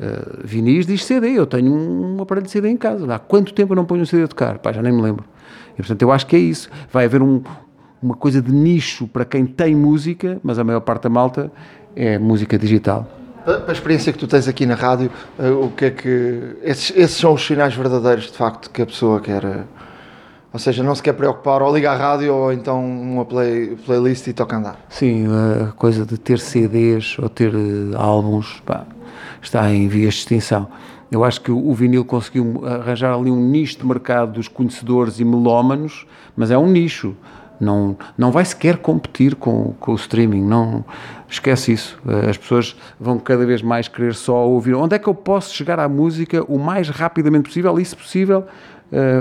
[0.00, 3.14] eh, vinis diz CD, eu tenho um aparelho de CD em casa.
[3.14, 4.58] Há quanto tempo eu não ponho um CD a tocar?
[4.58, 5.24] Pá, já nem me lembro.
[5.74, 6.70] E portanto eu acho que é isso.
[6.90, 7.42] Vai haver um-
[8.02, 11.52] uma coisa de nicho para quem tem música mas a maior parte da malta
[11.94, 13.06] é música digital.
[13.44, 16.56] Para a experiência que tu tens aqui na rádio, eh, o que é que.
[16.62, 19.64] Esses, esses são os sinais verdadeiros, de facto, que a pessoa quer, eh,
[20.54, 24.28] Ou seja, não se quer preocupar, ou liga a rádio ou então uma play, playlist
[24.28, 24.78] e toca andar.
[24.88, 28.86] Sim, a coisa de ter CDs ou ter uh, álbuns pá,
[29.42, 30.68] está em vias de extinção.
[31.10, 35.24] Eu acho que o vinil conseguiu arranjar ali um nicho de mercado dos conhecedores e
[35.24, 37.16] melómanos, mas é um nicho.
[37.58, 40.84] Não, não vai sequer competir com, com o streaming, não
[41.28, 41.98] esquece isso.
[42.06, 44.74] Eh, as pessoas vão cada vez mais querer só ouvir.
[44.74, 48.44] Onde é que eu posso chegar à música o mais rapidamente possível e, se possível,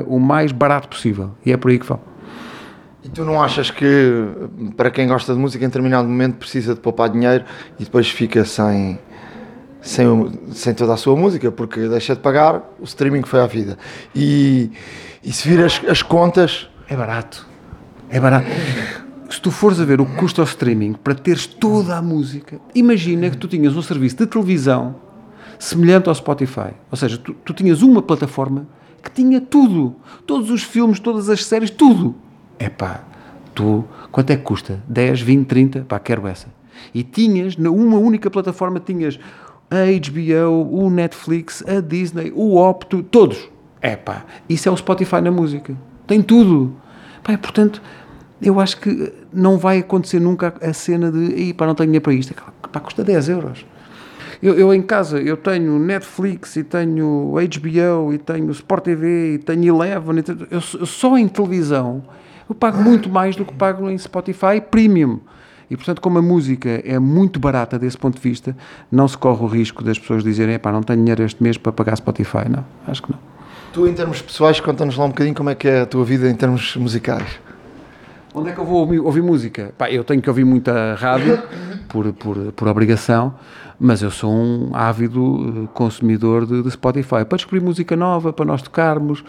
[0.07, 1.31] o mais barato possível?
[1.45, 1.99] E é por aí que vão.
[3.03, 4.25] E tu não achas que,
[4.77, 7.43] para quem gosta de música, em determinado momento precisa de poupar dinheiro
[7.79, 8.97] e depois fica sem
[9.83, 13.77] sem, sem toda a sua música, porque deixa de pagar, o streaming foi à vida.
[14.15, 14.71] E,
[15.21, 16.69] e se vir as, as contas.
[16.87, 17.45] É barato.
[18.09, 18.47] É barato.
[19.29, 22.59] Se tu fores a ver o que custa o streaming para teres toda a música,
[22.73, 24.95] imagina que tu tinhas um serviço de televisão
[25.59, 26.71] semelhante ao Spotify.
[26.89, 28.65] Ou seja, tu, tu tinhas uma plataforma
[29.03, 29.95] que tinha tudo.
[30.25, 32.15] Todos os filmes, todas as séries, tudo.
[32.57, 32.71] É
[33.53, 34.81] tu, quanto é que custa?
[34.87, 35.81] 10, 20, 30?
[35.81, 36.47] Pá, quero essa.
[36.93, 39.19] E tinhas, numa única plataforma, tinhas
[39.69, 43.49] a HBO, o Netflix, a Disney, o Opto, todos.
[43.81, 43.99] É
[44.47, 45.75] isso é o Spotify na música.
[46.07, 46.73] Tem tudo.
[47.21, 47.81] Pá, portanto,
[48.41, 52.13] eu acho que não vai acontecer nunca a cena de pá, não tenho dinheiro para
[52.13, 52.33] isto.
[52.71, 53.65] Pá, custa 10 euros.
[54.43, 59.37] Eu, eu, em casa, eu tenho Netflix e tenho HBO e tenho Sport TV e
[59.37, 60.21] tenho Eleven.
[60.51, 62.03] Eu, eu só em televisão
[62.49, 65.19] eu pago muito mais do que pago em Spotify Premium.
[65.69, 68.55] E, portanto, como a música é muito barata desse ponto de vista,
[68.91, 71.71] não se corre o risco das pessoas dizerem, pá, não tenho dinheiro este mês para
[71.71, 72.49] pagar Spotify.
[72.49, 73.19] Não, acho que não.
[73.71, 76.29] Tu, em termos pessoais, conta-nos lá um bocadinho como é que é a tua vida
[76.29, 77.39] em termos musicais.
[78.35, 79.73] Onde é que eu vou ouvir, ouvir música?
[79.77, 81.39] Pá, eu tenho que ouvir muita rádio,
[81.87, 83.35] por, por, por obrigação,
[83.79, 87.23] mas eu sou um ávido eh, consumidor de, de Spotify.
[87.25, 89.23] Para descobrir música nova, para nós tocarmos,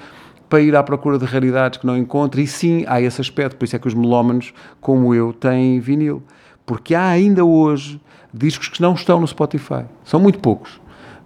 [0.49, 3.67] para ir à procura de raridades que não encontro, e sim, há esse aspecto, por
[3.67, 6.23] isso é que os melómanos, como eu, têm vinil.
[6.65, 8.01] Porque há ainda hoje
[8.33, 9.85] discos que não estão no Spotify.
[10.03, 10.81] São muito poucos,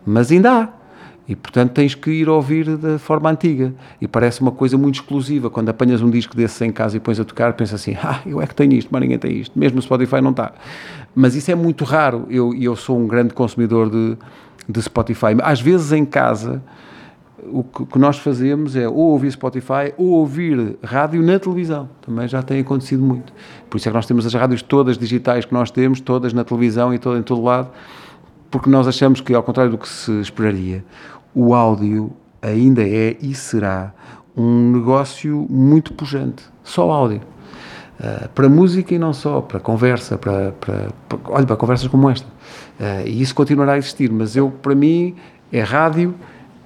[0.04, 0.77] mas ainda há.
[1.28, 3.74] E portanto tens que ir ouvir da forma antiga.
[4.00, 5.50] E parece uma coisa muito exclusiva.
[5.50, 8.40] Quando apanhas um disco desse em casa e pões a tocar, pensa assim: ah, eu
[8.40, 9.58] é que tenho isto, mas ninguém tem isto.
[9.58, 10.52] Mesmo no Spotify não está.
[11.14, 12.26] Mas isso é muito raro.
[12.30, 14.16] E eu, eu sou um grande consumidor de,
[14.66, 15.36] de Spotify.
[15.42, 16.62] Às vezes em casa
[17.50, 21.88] o que nós fazemos é ou ouvir Spotify ou ouvir rádio na televisão.
[22.02, 23.32] Também já tem acontecido muito.
[23.70, 26.44] Por isso é que nós temos as rádios todas digitais que nós temos, todas na
[26.44, 27.70] televisão e todo, em todo lado,
[28.50, 30.84] porque nós achamos que, ao contrário do que se esperaria,
[31.34, 32.12] o áudio
[32.42, 33.92] ainda é e será
[34.36, 36.44] um negócio muito pujante.
[36.62, 37.20] Só áudio.
[37.98, 42.08] Uh, para música e não só, para conversa, para, para, para, olha, para conversas como
[42.08, 42.26] esta.
[42.78, 45.16] Uh, e isso continuará a existir, mas eu, para mim,
[45.50, 46.14] é rádio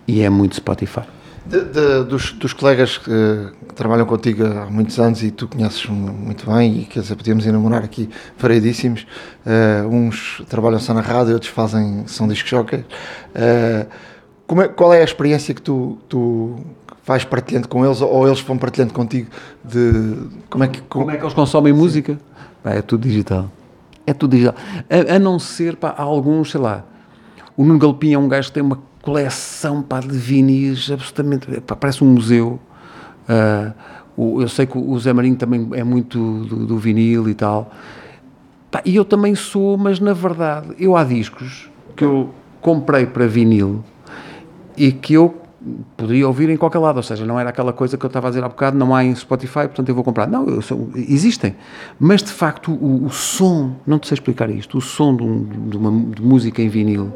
[0.07, 1.05] e é muito Spotify.
[1.47, 3.11] De, de, dos, dos, colegas que,
[3.69, 7.45] que, trabalham contigo há muitos anos e tu conheces muito bem, e quer dizer, podíamos
[7.47, 9.07] enumerar aqui variedíssimos,
[9.47, 12.85] uh, uns trabalham só na rádio, outros fazem, são disc jockeys.
[13.35, 14.12] Uh,
[14.61, 16.57] é, qual é a experiência que tu, tu
[17.05, 19.29] vais partilhando com eles ou eles vão partilhando contigo
[19.65, 20.17] de
[20.51, 22.19] como é que, como, como é que eles consomem música?
[22.65, 23.51] é tudo digital.
[24.07, 24.55] É tudo digital.
[24.89, 26.85] A, a não ser, pá, alguns, sei lá,
[27.57, 31.61] o Nuno Galpim é um gajo que tem uma coleção pá, de vinis absolutamente.
[31.61, 32.61] Pá, parece um museu.
[33.29, 33.73] Uh,
[34.17, 37.73] o, eu sei que o Zé Marinho também é muito do, do vinil e tal.
[38.71, 43.27] Pá, e eu também sou, mas na verdade, eu há discos que eu comprei para
[43.27, 43.85] vinil
[44.77, 45.43] e que eu
[45.97, 48.31] poderia ouvir em qualquer lado, ou seja, não era aquela coisa que eu estava a
[48.31, 50.27] dizer há bocado, não há em Spotify, portanto eu vou comprar.
[50.27, 51.55] Não, sou, existem,
[52.01, 55.45] mas de facto o, o, som, não te sei explicar isto, o som de, um,
[55.69, 57.13] de uma de música em vinil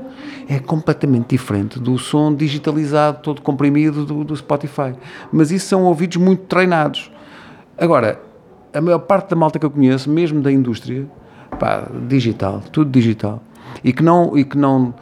[0.48, 4.94] é completamente diferente do som digitalizado, todo comprimido do, do Spotify.
[5.32, 7.10] Mas isso são ouvidos muito treinados.
[7.76, 8.20] Agora,
[8.72, 11.06] a maior parte da malta que eu conheço, mesmo da indústria,
[11.58, 13.42] pá, digital, tudo digital,
[13.82, 14.94] e que não, e que não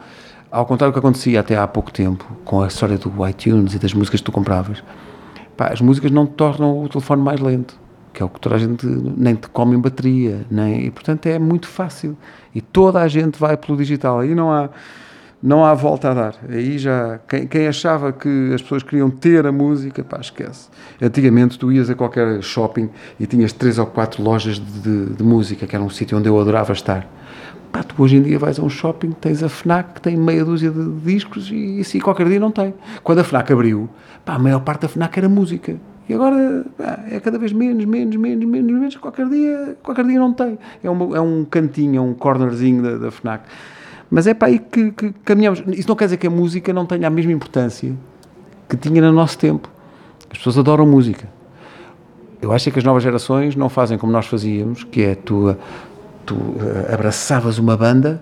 [0.55, 3.79] ao contrário do que acontecia até há pouco tempo, com a história do iTunes e
[3.79, 4.81] das músicas que tu compravas,
[5.57, 7.77] pá, as músicas não tornam o telefone mais lento,
[8.13, 11.25] que é o que toda a gente nem te come em bateria, nem, e portanto
[11.25, 12.17] é muito fácil.
[12.53, 14.69] E toda a gente vai pelo digital, aí não há,
[15.43, 16.35] não há volta a dar.
[16.47, 20.69] Aí já, quem, quem achava que as pessoas queriam ter a música, pá, esquece.
[21.01, 22.89] Antigamente tu ias a qualquer shopping
[23.19, 26.39] e tinhas três ou quatro lojas de, de música, que era um sítio onde eu
[26.39, 27.05] adorava estar
[27.75, 30.45] Pá, tu hoje em dia vais a um shopping, tens a FNAC que tem meia
[30.45, 32.73] dúzia de discos e isso qualquer dia não tem.
[33.03, 33.89] Quando a FNAC abriu,
[34.23, 35.75] pá, a maior parte da FNAC era música.
[36.07, 38.95] E agora pá, é cada vez menos, menos, menos, menos, menos.
[38.95, 40.57] Qualquer dia, qualquer dia não tem.
[40.81, 43.43] É, uma, é um cantinho, é um cornerzinho da, da FNAC.
[44.09, 45.61] Mas é para aí que, que caminhamos.
[45.73, 47.93] Isso não quer dizer que a música não tenha a mesma importância
[48.69, 49.69] que tinha no nosso tempo.
[50.31, 51.27] As pessoas adoram música.
[52.41, 55.57] eu acho que as novas gerações não fazem como nós fazíamos, que é tu,
[56.25, 58.21] tu uh, abraçavas uma banda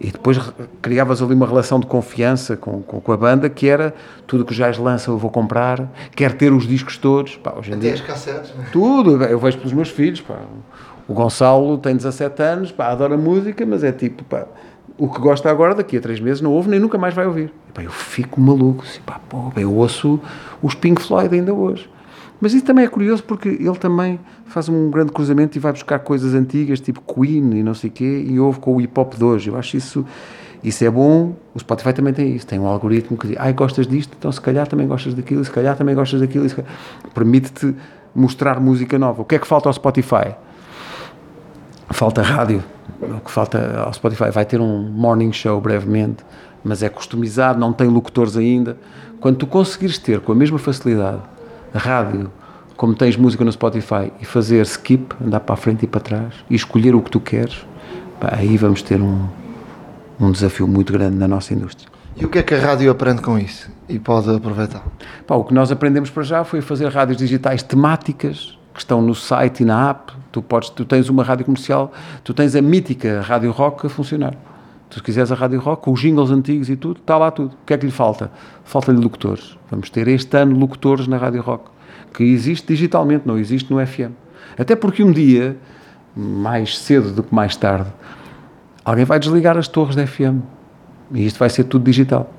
[0.00, 0.38] e depois
[0.80, 3.92] criavas ali uma relação de confiança com, com, com a banda que era
[4.26, 7.36] tudo que os gajos lançam eu vou comprar, quero ter os discos todos.
[7.36, 8.66] Pá, hoje em Até dia, as cassetes, não é?
[8.68, 10.20] tudo, eu vejo pelos meus filhos.
[10.20, 10.36] Pá.
[11.08, 14.46] O Gonçalo tem 17 anos, pá, adora música, mas é tipo, pá,
[14.96, 17.52] o que gosta agora, daqui a 3 meses, não ouve nem nunca mais vai ouvir.
[17.68, 20.20] E, pá, eu fico maluco, assim, pá, pô, eu ouço
[20.62, 21.88] os Pink Floyd ainda hoje.
[22.40, 25.98] Mas isso também é curioso porque ele também faz um grande cruzamento e vai buscar
[25.98, 29.14] coisas antigas, tipo Queen e não sei o quê, e ouve com o hip hop
[29.14, 29.50] de hoje.
[29.50, 30.06] Eu acho isso,
[30.62, 31.34] isso é bom.
[31.52, 34.40] O Spotify também tem isso, tem um algoritmo que diz, ai, gostas disto, então se
[34.40, 36.46] calhar também gostas daquilo, se calhar também gostas daquilo,
[37.12, 37.74] permite-te
[38.14, 39.22] mostrar música nova.
[39.22, 40.34] O que é que falta ao Spotify?
[41.90, 42.62] Falta rádio.
[43.00, 46.24] O que falta ao Spotify vai ter um morning show brevemente,
[46.62, 48.76] mas é customizado, não tem locutores ainda.
[49.20, 51.20] Quando tu conseguires ter com a mesma facilidade
[51.74, 52.30] rádio,
[52.76, 56.34] como tens música no Spotify, e fazer skip, andar para a frente e para trás,
[56.48, 57.66] e escolher o que tu queres,
[58.20, 59.26] pá, aí vamos ter um,
[60.20, 61.88] um desafio muito grande na nossa indústria.
[62.16, 64.82] E o que é que a rádio aprende com isso e pode aproveitar?
[65.26, 69.14] Pá, o que nós aprendemos para já foi fazer rádios digitais temáticas que estão no
[69.14, 70.12] site e na app.
[70.30, 71.92] Tu, podes, tu tens uma rádio comercial,
[72.22, 74.34] tu tens a mítica Rádio Rock a funcionar.
[74.88, 77.52] Tu, se quiseres a Rádio Rock, com os jingles antigos e tudo, está lá tudo.
[77.52, 78.30] O que é que lhe falta?
[78.64, 79.56] Falta-lhe locutores.
[79.70, 81.64] Vamos ter este ano locutores na Rádio Rock,
[82.14, 84.12] que existe digitalmente, não existe no FM.
[84.58, 85.56] Até porque um dia,
[86.16, 87.90] mais cedo do que mais tarde,
[88.84, 90.40] alguém vai desligar as torres da FM
[91.12, 92.32] e isto vai ser tudo digital.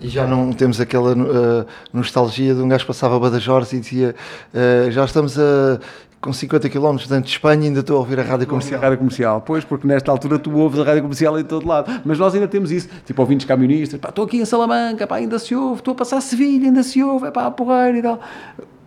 [0.00, 4.14] E já não temos aquela uh, nostalgia de um gajo que passava Badajoz e dizia
[4.52, 5.78] uh, já estamos a,
[6.22, 8.80] com 50 km dentro de Espanha ainda estou a ouvir a rádio comercial.
[8.80, 12.00] A rádio comercial, pois, porque nesta altura tu ouves a rádio comercial em todo lado.
[12.04, 15.36] Mas nós ainda temos isso, tipo ouvintes camionistas, pá, estou aqui em Salamanca, pá, ainda
[15.40, 18.02] se ouve, estou a passar a Sevilha, ainda se ouve, é pá, a porreira e
[18.02, 18.20] tal.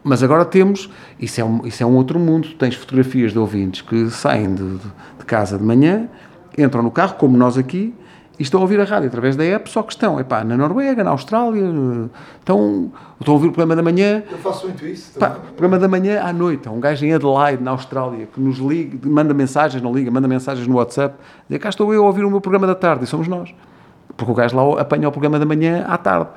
[0.01, 3.81] Mas agora temos, isso é, um, isso é um outro mundo, tens fotografias de ouvintes
[3.81, 6.07] que saem de, de casa de manhã,
[6.57, 7.93] entram no carro, como nós aqui,
[8.37, 11.03] e estão a ouvir a rádio através da app, só que estão epá, na Noruega,
[11.03, 11.61] na Austrália,
[12.39, 14.23] estão, estão a ouvir o programa da manhã.
[14.29, 15.17] Eu faço muito isso.
[15.17, 16.67] Pá, programa da manhã à noite.
[16.67, 20.27] Há um gajo em Adelaide, na Austrália, que nos liga, manda mensagens, não liga, manda
[20.27, 21.15] mensagens no WhatsApp,
[21.49, 23.53] diz cá estou eu a ouvir o meu programa da tarde, e somos nós.
[24.17, 26.29] Porque o gajo lá apanha o programa da manhã à tarde.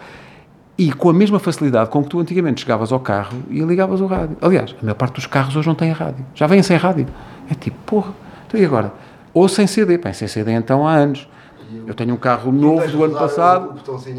[0.77, 4.07] E com a mesma facilidade com que tu antigamente chegavas ao carro e ligavas o
[4.07, 4.37] rádio.
[4.41, 6.25] Aliás, a maior parte dos carros hoje não tem rádio.
[6.35, 7.07] Já vêm sem rádio.
[7.51, 8.13] É tipo, porra,
[8.47, 8.93] então e agora?
[9.35, 9.99] Ou sem CD.
[9.99, 11.29] Pá, sem CD então há anos.
[11.87, 13.75] Eu tenho um carro novo do ano passado.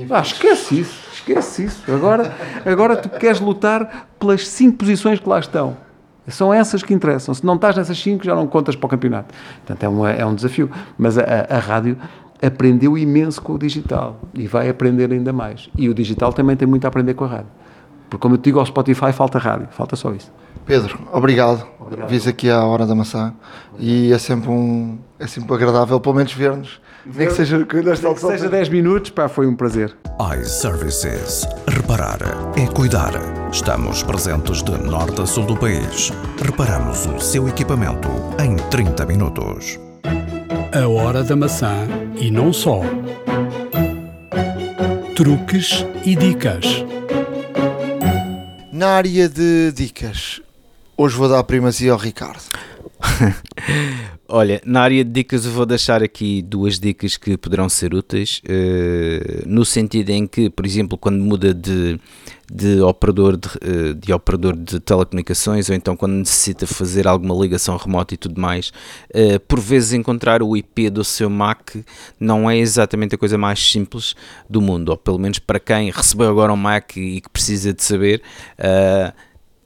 [0.10, 1.92] Ah, esquece isso, esquece isso.
[1.92, 2.34] Agora,
[2.66, 5.78] agora tu queres lutar pelas cinco posições que lá estão.
[6.28, 7.34] São essas que interessam.
[7.34, 9.34] Se não estás nessas cinco, já não contas para o campeonato.
[9.66, 10.70] Portanto, é um, é um desafio.
[10.98, 11.98] Mas a, a, a rádio
[12.42, 15.70] aprendeu imenso com o digital e vai aprender ainda mais.
[15.76, 17.52] E o digital também tem muito a aprender com a rádio.
[18.10, 20.32] Porque, como eu te digo, ao Spotify falta rádio, falta só isso.
[20.66, 21.66] Pedro, obrigado.
[21.80, 22.10] obrigado.
[22.10, 23.34] Vis aqui à Hora da Maçã
[23.78, 26.82] e é sempre, um, é sempre agradável, pelo menos, ver-nos.
[27.16, 29.96] Nem que seja, que que seja 10 minutos, pá, foi um prazer.
[30.40, 31.48] iServices.
[31.68, 32.20] Reparar
[32.56, 33.12] é cuidar.
[33.52, 36.12] Estamos presentes de norte a sul do país.
[36.40, 38.08] Reparamos o seu equipamento
[38.40, 39.80] em 30 minutos.
[40.72, 42.82] A Hora da Maçã e não só.
[45.16, 46.86] Truques e dicas.
[48.72, 50.42] Na área de dicas,
[50.96, 52.44] hoje vou dar primazia ao Ricardo.
[54.32, 58.44] Olha, na área de dicas eu vou deixar aqui duas dicas que poderão ser úteis,
[58.46, 62.00] uh, no sentido em que, por exemplo, quando muda de,
[62.48, 67.76] de, operador de, uh, de, operador de telecomunicações ou então quando necessita fazer alguma ligação
[67.76, 68.72] remota e tudo mais,
[69.16, 71.78] uh, por vezes encontrar o IP do seu Mac
[72.20, 74.16] não é exatamente a coisa mais simples
[74.48, 77.82] do mundo, ou pelo menos para quem recebeu agora um Mac e que precisa de
[77.82, 78.22] saber,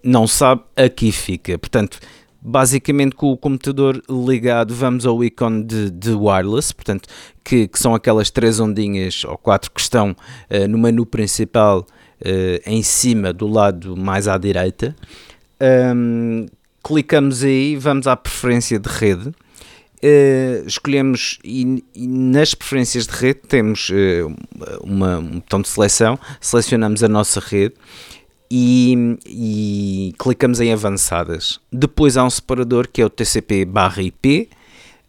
[0.01, 1.57] não sabe, aqui fica.
[1.57, 1.99] Portanto,
[2.43, 7.07] basicamente com o computador ligado vamos ao ícone de, de wireless, portanto
[7.41, 12.61] que, que, são aquelas três ondinhas ou quatro que estão uh, no menu principal uh,
[12.65, 14.93] em cima do lado mais à direita.
[15.95, 16.47] Um,
[16.83, 19.29] clicamos aí, vamos à preferência de rede.
[20.03, 23.89] Uh, escolhemos e, e, nas preferências de rede temos
[24.81, 27.75] uma, um botão de seleção, selecionamos a nossa rede
[28.49, 31.59] e, e, clicamos em avançadas.
[31.71, 34.55] Depois há um separador que é o TCP barra IP eh,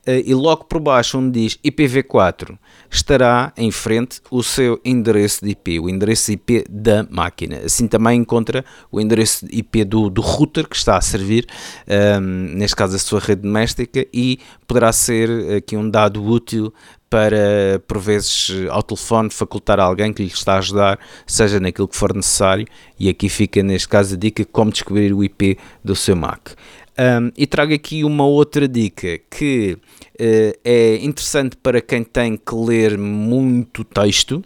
[0.06, 2.58] e logo por baixo onde diz IPv4
[2.90, 7.60] estará em frente o seu endereço de IP, o endereço IP da máquina.
[7.64, 11.46] Assim também encontra o endereço de IP do, do router que está a servir,
[11.88, 16.72] um, ehm, neste caso a sua rede doméstica, e poderá ser aqui um dado útil
[17.14, 21.96] para, por vezes, ao telefone, facultar alguém que lhe está a ajudar, seja naquilo que
[21.96, 22.66] for necessário.
[22.98, 26.50] E aqui fica, neste caso, a dica como descobrir o IP do seu Mac.
[26.96, 29.76] Um, e trago aqui uma outra dica que
[30.20, 34.44] uh, é interessante para quem tem que ler muito texto.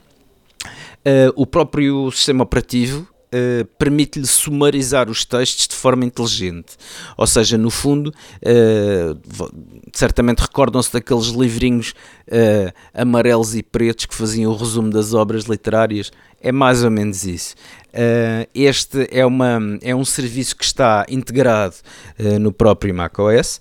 [1.07, 6.79] Uh, o próprio sistema operativo Uh, permite-lhe sumarizar os textos de forma inteligente.
[7.15, 9.51] Ou seja, no fundo, uh,
[9.93, 11.93] certamente recordam-se daqueles livrinhos
[12.27, 16.11] uh, amarelos e pretos que faziam o resumo das obras literárias.
[16.41, 17.55] É mais ou menos isso.
[18.55, 21.75] este é, uma, é um serviço que está integrado
[22.41, 23.61] no próprio macOS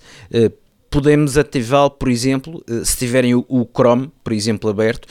[0.88, 5.08] podemos ativá-lo, por exemplo, se tiverem o, Chrome, por exemplo, aberto,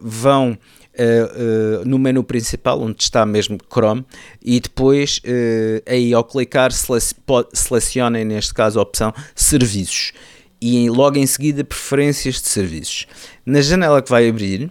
[0.00, 0.58] vão
[1.02, 4.04] uh, no menu principal, onde está mesmo Chrome,
[4.42, 5.20] e depois
[5.86, 6.70] aí ao clicar
[7.52, 10.12] selecionem neste caso a opção Serviços
[10.60, 13.06] e logo em seguida Preferências de Serviços.
[13.46, 14.70] Na janela que vai abrir,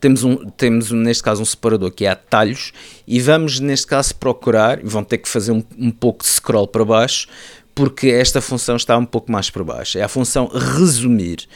[0.00, 2.72] temos, um, temos um, neste caso um separador que é atalhos
[3.06, 6.84] e vamos neste caso procurar, vão ter que fazer um, um pouco de scroll para
[6.84, 7.28] baixo
[7.74, 11.48] porque esta função está um pouco mais para baixo, é a função resumir.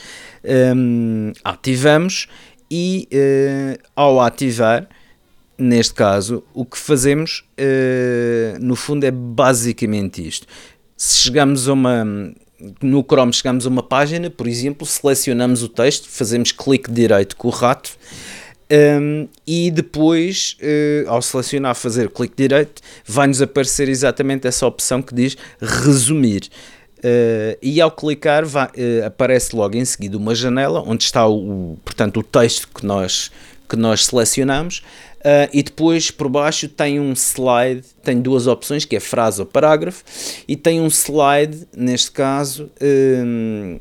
[0.74, 2.26] Um, ativamos
[2.71, 4.89] e uh, ao ativar,
[5.57, 10.47] neste caso, o que fazemos uh, no fundo é basicamente isto.
[10.97, 12.05] Se chegamos a uma.
[12.83, 17.47] No Chrome chegamos a uma página, por exemplo, selecionamos o texto, fazemos clique direito com
[17.47, 17.97] o rato
[18.71, 25.14] um, e depois, uh, ao selecionar fazer clique direito, vai-nos aparecer exatamente essa opção que
[25.14, 26.49] diz resumir.
[26.99, 31.79] Uh, e ao clicar vai, uh, aparece logo em seguida uma janela onde está o,
[31.85, 33.31] portanto, o texto que nós,
[33.69, 34.83] que nós selecionamos
[35.19, 39.47] uh, e depois por baixo tem um slide, tem duas opções que é frase ou
[39.47, 40.03] parágrafo
[40.49, 42.69] e tem um slide, neste caso,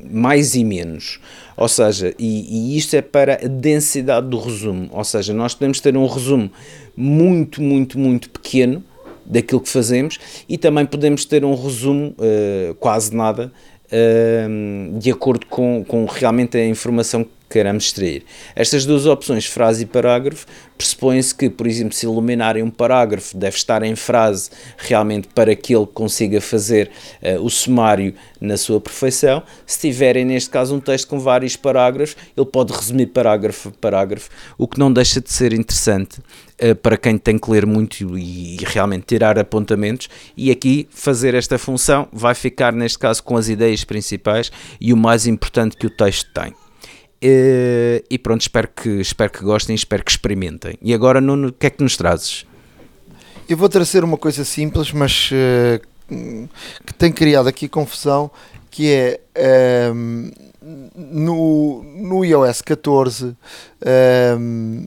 [0.08, 1.18] mais e menos.
[1.56, 5.80] Ou seja, e, e isto é para a densidade do resumo, ou seja, nós podemos
[5.80, 6.52] ter um resumo
[6.96, 8.84] muito, muito, muito pequeno
[9.28, 10.18] daquilo que fazemos
[10.48, 13.52] e também podemos ter um resumo, uh, quase nada,
[13.86, 18.24] uh, de acordo com, com realmente a informação queiramos extrair.
[18.54, 20.46] Estas duas opções, frase e parágrafo,
[20.76, 25.74] pressupõe-se que, por exemplo, se iluminarem um parágrafo, deve estar em frase realmente para que
[25.74, 26.90] ele consiga fazer
[27.22, 29.42] uh, o sumário na sua perfeição.
[29.66, 34.30] Se tiverem, neste caso, um texto com vários parágrafos, ele pode resumir parágrafo a parágrafo,
[34.56, 36.20] o que não deixa de ser interessante
[36.62, 40.08] uh, para quem tem que ler muito e, e realmente tirar apontamentos.
[40.36, 44.96] E aqui fazer esta função vai ficar, neste caso, com as ideias principais e o
[44.96, 46.54] mais importante que o texto tem.
[47.22, 50.78] Uh, e pronto, espero que, espero que gostem, espero que experimentem.
[50.80, 52.46] E agora, Nuno, o que é que nos trazes?
[53.48, 56.48] Eu vou trazer uma coisa simples, mas uh,
[56.86, 58.30] que tem criado aqui confusão,
[58.70, 59.20] que é
[59.92, 60.48] um, ehm,
[60.94, 63.36] no, no iOS 14
[64.38, 64.84] um,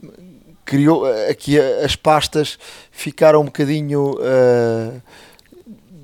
[0.64, 2.58] criou aqui as pastas
[2.90, 5.02] ficaram um bocadinho uh,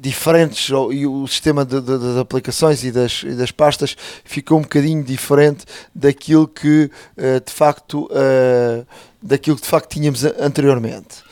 [0.01, 4.63] diferentes e o sistema de, de, das aplicações e das, e das pastas ficou um
[4.63, 8.87] bocadinho diferente daquilo que uh, de facto uh,
[9.23, 11.23] daquilo que de facto tínhamos anteriormente.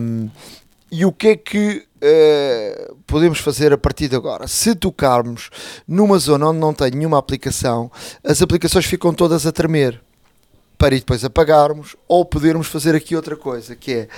[0.00, 0.30] Um,
[0.90, 4.46] e o que é que uh, podemos fazer a partir de agora?
[4.48, 5.50] Se tocarmos
[5.86, 7.90] numa zona onde não tem nenhuma aplicação
[8.24, 10.00] as aplicações ficam todas a tremer
[10.78, 14.08] para depois apagarmos ou podermos fazer aqui outra coisa que é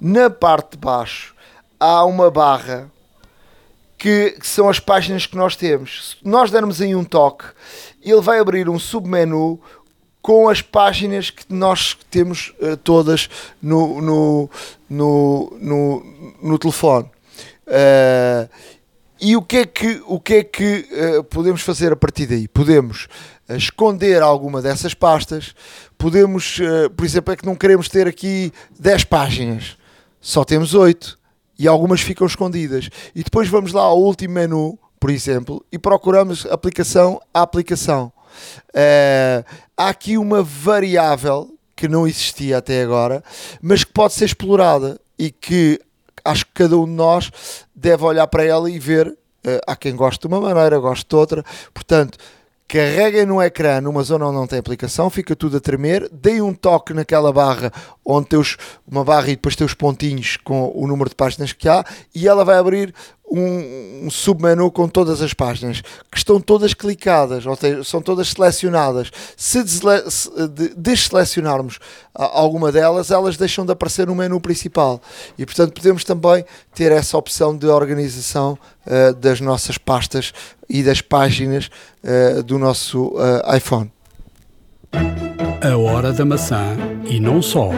[0.00, 1.34] na parte de baixo
[1.78, 2.90] há uma barra
[3.98, 6.16] que, que, são as páginas que nós temos.
[6.20, 7.44] Se nós dermos aí um toque,
[8.02, 9.60] ele vai abrir um submenu
[10.20, 13.30] com as páginas que nós temos uh, todas
[13.62, 14.50] no, no,
[14.90, 17.08] no, no, no telefone.
[17.66, 18.48] Uh,
[19.20, 22.48] e o que é que, o que, é que uh, podemos fazer a partir daí?
[22.48, 23.08] Podemos
[23.50, 25.54] esconder alguma dessas pastas,
[25.96, 26.58] podemos,
[26.96, 29.76] por exemplo, é que não queremos ter aqui 10 páginas,
[30.20, 31.16] só temos 8
[31.58, 32.88] e algumas ficam escondidas.
[33.14, 38.12] E depois vamos lá ao último menu, por exemplo, e procuramos aplicação a aplicação.
[38.68, 39.44] Uh,
[39.76, 43.22] há aqui uma variável que não existia até agora,
[43.60, 45.80] mas que pode ser explorada e que
[46.24, 47.30] acho que cada um de nós
[47.74, 49.08] deve olhar para ela e ver.
[49.08, 51.44] Uh, há quem goste de uma maneira, goste de outra.
[51.72, 52.18] Portanto,
[52.68, 56.52] carreguem no ecrã numa zona onde não tem aplicação, fica tudo a tremer, deem um
[56.52, 57.72] toque naquela barra
[58.04, 58.40] onde tem
[58.86, 62.26] uma barra e depois tem os pontinhos com o número de páginas que há e
[62.26, 62.94] ela vai abrir
[63.30, 68.28] um, um submenu com todas as páginas que estão todas clicadas, ou seja, são todas
[68.28, 69.10] selecionadas.
[69.36, 69.62] Se
[70.76, 71.78] desselecionarmos
[72.14, 75.00] alguma delas, elas deixam de aparecer no menu principal
[75.36, 80.32] e, portanto, podemos também ter essa opção de organização uh, das nossas pastas
[80.68, 81.68] e das páginas
[82.04, 83.90] uh, do nosso uh, iPhone.
[85.62, 86.76] A hora da maçã
[87.08, 87.70] e não só.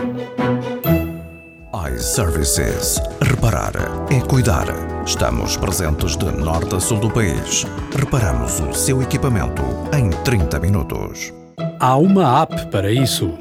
[1.86, 3.00] iServices.
[3.22, 3.72] Reparar
[4.10, 4.66] é cuidar.
[5.06, 7.64] Estamos presentes de norte a sul do país.
[7.96, 9.62] Reparamos o seu equipamento
[9.96, 11.32] em 30 minutos.
[11.78, 13.38] Há uma app para isso.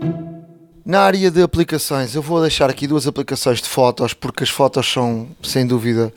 [0.86, 4.92] Na área de aplicações, eu vou deixar aqui duas aplicações de fotos, porque as fotos
[4.92, 6.14] são, sem dúvida,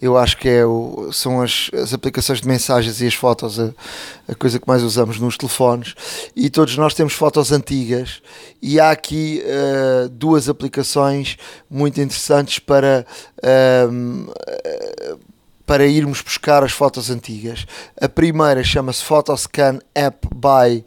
[0.00, 3.72] eu acho que é o, são as, as aplicações de mensagens e as fotos a,
[4.28, 5.94] a coisa que mais usamos nos telefones.
[6.34, 8.22] E todos nós temos fotos antigas,
[8.62, 11.36] e há aqui uh, duas aplicações
[11.70, 13.06] muito interessantes para.
[13.38, 15.18] Uh,
[15.66, 17.66] para irmos buscar as fotos antigas.
[18.00, 20.82] A primeira chama-se Photoscan App by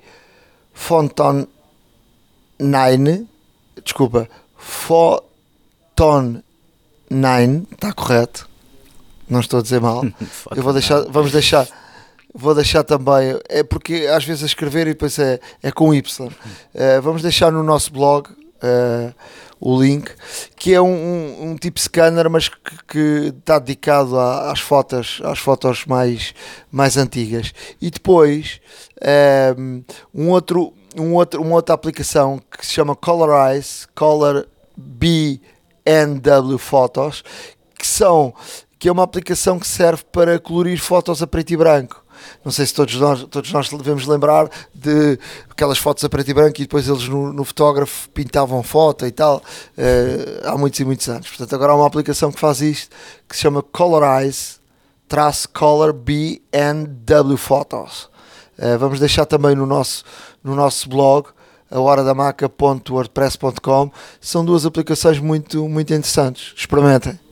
[0.74, 1.46] Fonton
[2.60, 3.28] 9,
[3.84, 6.42] desculpa, Photon
[7.12, 8.51] 9, está correto?
[9.32, 10.04] Não estou a dizer mal.
[10.54, 11.66] Eu vou deixar, vamos deixar,
[12.34, 16.28] vou deixar também, é porque às vezes a escrever e depois é, é com Y.
[16.28, 19.14] Uh, vamos deixar no nosso blog uh,
[19.58, 20.12] o link,
[20.58, 22.58] que é um, um, um tipo scanner, mas que,
[22.88, 26.36] que está dedicado a, às fotos, às fotos mais,
[26.70, 27.54] mais antigas.
[27.80, 28.60] E depois
[29.58, 37.24] um, um outro um outro, uma outra aplicação que se chama Colorize, Color BNW Photos,
[37.78, 38.34] que são
[38.82, 42.04] que é uma aplicação que serve para colorir fotos a preto e branco.
[42.44, 46.34] Não sei se todos nós, todos nós devemos lembrar de aquelas fotos a preto e
[46.34, 50.86] branco e depois eles no, no fotógrafo pintavam foto e tal, uh, há muitos e
[50.86, 51.28] muitos anos.
[51.28, 52.96] Portanto, agora há uma aplicação que faz isto
[53.30, 54.60] que se chama Colorize
[55.08, 58.10] traço Color BNW Photos.
[58.58, 60.04] Uh, vamos deixar também no nosso,
[60.44, 61.28] no nosso blog
[61.70, 66.56] a horadamaca.wordpress.com são duas aplicações muito, muito interessantes.
[66.58, 67.31] Experimentem.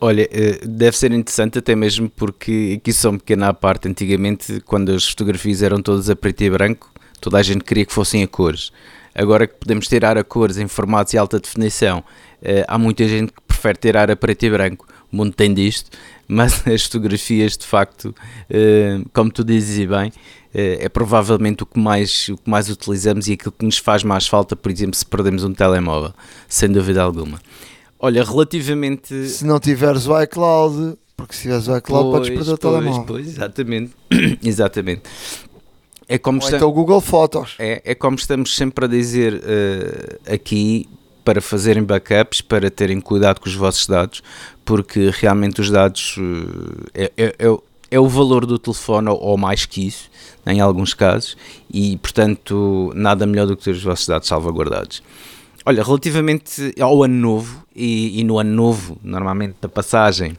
[0.00, 3.88] Olha, eh, deve ser interessante até mesmo porque aqui só uma pequena parte.
[3.88, 7.92] Antigamente, quando as fotografias eram todas a preto e branco, toda a gente queria que
[7.92, 8.72] fossem a cores.
[9.14, 12.04] Agora que podemos tirar a cores em formatos de alta definição,
[12.42, 14.86] eh, há muita gente que prefere tirar a preto e branco.
[15.10, 15.90] O mundo tem disto,
[16.28, 18.14] mas as fotografias, de facto,
[18.50, 20.12] eh, como tu dizes bem,
[20.58, 24.26] é provavelmente o que, mais, o que mais utilizamos e aquilo que nos faz mais
[24.26, 26.14] falta, por exemplo, se perdemos um telemóvel,
[26.48, 27.38] sem dúvida alguma.
[27.98, 29.28] Olha, relativamente.
[29.28, 33.04] Se não tiveres o iCloud, porque se tiveres o iCloud pois, podes perder o telemóvel.
[33.04, 33.92] Pois, exatamente.
[34.42, 35.02] exatamente.
[36.08, 37.54] É como Ou então o Google Fotos.
[37.58, 40.88] É, é como estamos sempre a dizer uh, aqui
[41.24, 44.22] para fazerem backups, para terem cuidado com os vossos dados,
[44.64, 47.58] porque realmente os dados uh, é, é, é,
[47.90, 50.08] é, o valor do telefone ou, ou mais que isso,
[50.46, 51.36] em alguns casos,
[51.68, 55.02] e portanto nada melhor do que ter os vossos dados salvaguardados.
[55.68, 60.38] Olha, relativamente ao ano novo, e, e, no ano novo, normalmente da passagem,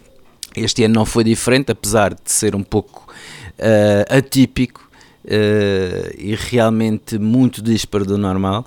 [0.56, 3.12] este ano não foi diferente, apesar de ser um pouco
[3.60, 4.90] uh, atípico
[5.26, 8.66] uh, e realmente muito disparo do normal.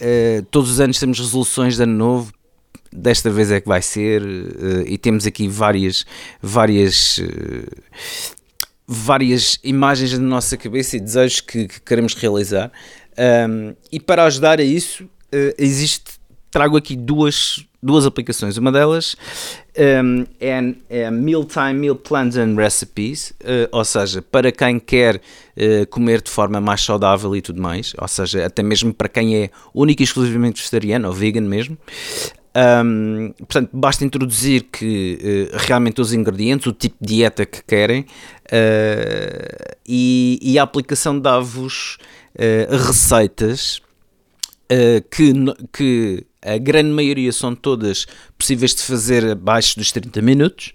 [0.00, 2.32] Uh, todos os anos temos resoluções de ano novo,
[2.90, 4.22] desta vez é que vai ser,
[4.86, 6.06] e temos aqui várias,
[6.40, 7.20] várias
[8.88, 12.72] várias imagens na nossa cabeça e desejos que, que queremos realizar.
[13.18, 15.06] Um, e para ajudar a isso,
[15.58, 16.12] existe,
[16.50, 18.56] trago aqui duas, duas aplicações.
[18.56, 19.16] Uma delas
[20.04, 25.86] um, é, é Mealtime Meal Plans and Recipes, uh, ou seja, para quem quer uh,
[25.88, 29.50] comer de forma mais saudável e tudo mais, ou seja, até mesmo para quem é
[29.74, 31.76] único e exclusivamente vegetariano ou vegan mesmo.
[32.56, 38.06] Um, portanto, basta introduzir que uh, realmente os ingredientes, o tipo de dieta que querem
[39.86, 41.98] e, e, a aplicação dá-vos
[42.86, 43.80] receitas
[44.70, 45.32] uh, que,
[45.72, 48.06] que a grande maioria são todas
[48.38, 50.72] possíveis de fazer abaixo dos 30 minutos.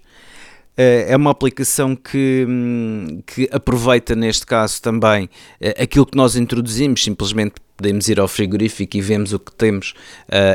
[0.72, 6.34] Uh, é uma aplicação que, hum, que aproveita, neste caso, também uh, aquilo que nós
[6.34, 9.92] introduzimos, simplesmente podemos ir ao frigorífico e vemos o que temos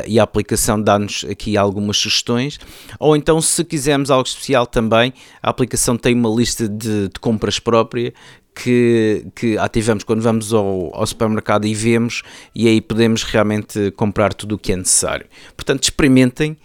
[0.06, 2.58] e a aplicação dá-nos aqui algumas sugestões.
[2.98, 5.12] Ou então, se quisermos algo especial também,
[5.42, 8.14] a aplicação tem uma lista de, de compras própria
[8.62, 12.22] que, que ativamos quando vamos ao, ao, supermercado e vemos,
[12.54, 15.26] e aí podemos realmente comprar tudo o que é necessário.
[15.56, 16.56] Portanto, experimentem.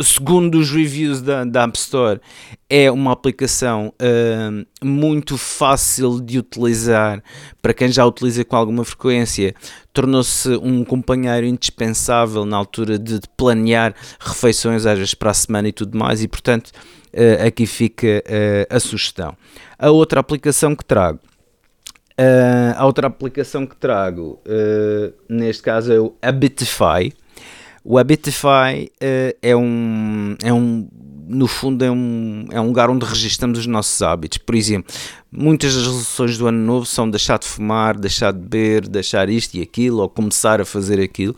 [0.00, 2.20] Segundo os reviews da, da, App Store,
[2.70, 3.92] é uma aplicação
[4.82, 7.22] muito fácil de utilizar
[7.60, 9.54] para quem já utiliza com alguma frequência.
[9.92, 15.72] Tornou-se um companheiro indispensável na altura de, planear refeições, às vezes para a semana e
[15.72, 16.70] tudo mais, e portanto,
[17.14, 19.36] uh, aqui fica uh, a sugestão.
[19.78, 21.20] A outra aplicação que trago.
[22.76, 24.40] a outra aplicação que trago,
[25.28, 27.12] neste caso, é o Habitify
[27.90, 30.86] o Habitify uh, é, um, é um
[31.26, 34.36] no fundo é um, é um lugar onde registramos os nossos hábitos.
[34.36, 34.94] Por exemplo,
[35.32, 39.54] muitas das resoluções do ano novo são deixar de fumar, deixar de beber, deixar isto
[39.54, 41.34] e aquilo, ou começar a fazer aquilo.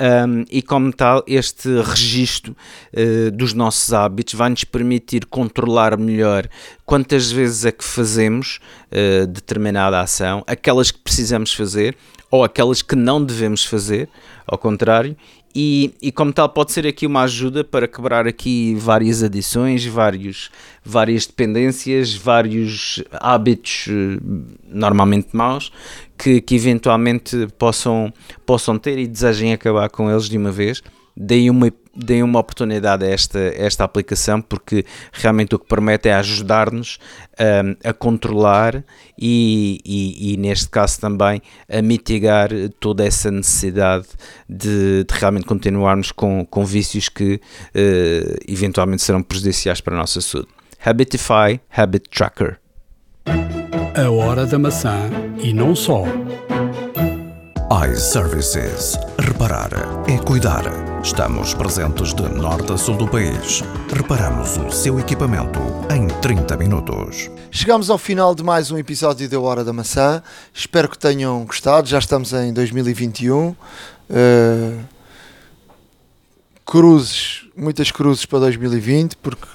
[0.00, 2.56] Um, e como tal, este registro
[2.94, 6.48] uh, dos nossos hábitos vai nos permitir controlar melhor
[6.86, 11.94] quantas vezes é que fazemos uh, determinada ação, aquelas que precisamos fazer
[12.30, 14.08] ou aquelas que não devemos fazer,
[14.46, 15.14] ao contrário,
[15.54, 20.50] e, e, como tal pode ser aqui uma ajuda para quebrar aqui várias adições, vários,
[20.84, 24.20] várias dependências, vários hábitos eh,
[24.68, 25.72] normalmente maus
[26.16, 28.12] que, que eventualmente possam,
[28.46, 30.82] possam ter e desejem acabar com eles de uma vez.
[31.16, 36.14] Deem uma, deem uma oportunidade a esta, esta aplicação porque realmente o que permite é
[36.14, 36.98] ajudar-nos
[37.38, 38.84] um, a controlar
[39.18, 44.06] e, e, e, neste caso também a mitigar toda essa necessidade
[44.48, 50.20] de, de realmente continuarmos com, com vícios que uh, eventualmente serão prejudiciais para a nossa
[50.20, 50.48] saúde.
[50.84, 52.58] Habitify Habit Tracker.
[53.94, 55.10] A hora da maçã
[55.42, 56.04] e não só
[57.70, 58.98] iServices.
[59.16, 59.70] Reparar
[60.08, 60.64] é cuidar.
[61.04, 63.62] Estamos presentes de norte a sul do país.
[63.94, 67.30] Reparamos o seu equipamento em 30 minutos.
[67.48, 70.20] Chegamos ao final de mais um episódio da Hora da Maçã.
[70.52, 71.88] Espero que tenham gostado.
[71.88, 73.50] Já estamos em 2021.
[73.50, 73.56] Uh,
[74.10, 74.78] eh,
[76.66, 79.46] cruzes, muitas cruzes para 2020, porque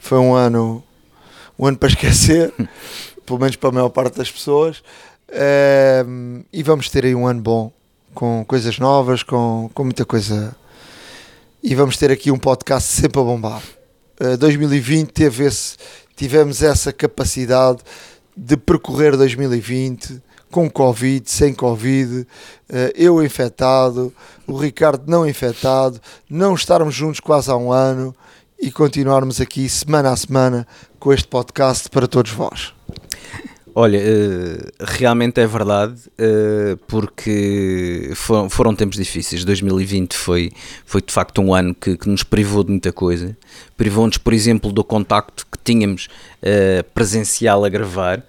[0.00, 0.82] foi um ano,
[1.56, 2.52] um ano para esquecer,
[3.24, 4.82] pelo menos para a maior parte das pessoas.
[5.28, 7.72] Uh, e vamos ter aí um ano bom,
[8.14, 10.56] com coisas novas, com, com muita coisa.
[11.62, 13.62] E vamos ter aqui um podcast sempre a bombar.
[14.20, 15.76] Uh, 2020 teve esse,
[16.14, 17.80] tivemos essa capacidade
[18.36, 22.26] de percorrer 2020 com Covid, sem Covid, uh,
[22.94, 24.14] eu infectado,
[24.46, 26.00] o Ricardo não infectado,
[26.30, 28.14] não estarmos juntos quase há um ano
[28.58, 30.66] e continuarmos aqui semana a semana
[30.98, 32.75] com este podcast para todos vós.
[33.78, 38.10] Olha, uh, realmente é verdade, uh, porque
[38.48, 39.44] foram, tempos difíceis.
[39.44, 40.50] 2020 foi,
[40.86, 43.36] foi de facto um ano que, que nos privou de muita coisa.
[43.76, 46.08] Privou-nos, por exemplo, do contacto que tínhamos
[46.40, 48.24] uh, presencial a gravar.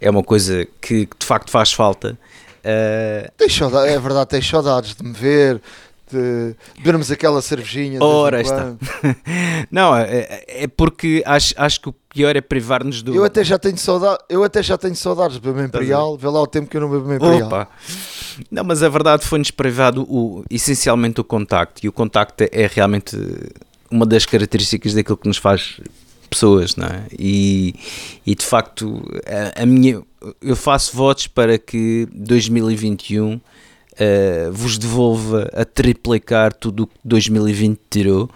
[0.00, 2.18] É uma coisa que, que de facto faz falta.
[2.64, 3.86] Uh...
[3.86, 5.62] é verdade, tens saudades de me ver,
[6.10, 8.02] de bebermos aquela cervejinha.
[8.02, 8.74] Ora, está.
[9.70, 13.14] não, é, é, porque acho, acho que o pior é privar-nos do.
[13.14, 16.40] Eu até já tenho saudade, eu até já tenho saudades de beber Imperial, vê lá
[16.40, 17.46] o tempo que eu não bebo Imperial.
[17.46, 17.68] Opa.
[18.50, 22.66] Não, mas a verdade foi-nos privado o, essencialmente o contacto, e o contacto é, é
[22.66, 23.16] realmente
[23.90, 25.80] uma das características daquilo que nos faz
[26.28, 27.06] pessoas, não é?
[27.18, 27.74] E,
[28.26, 29.02] e de facto,
[29.56, 30.02] a, a minha,
[30.42, 33.40] eu faço votos para que 2021
[33.98, 38.30] uh, vos devolva a triplicar tudo o que 2020 tirou,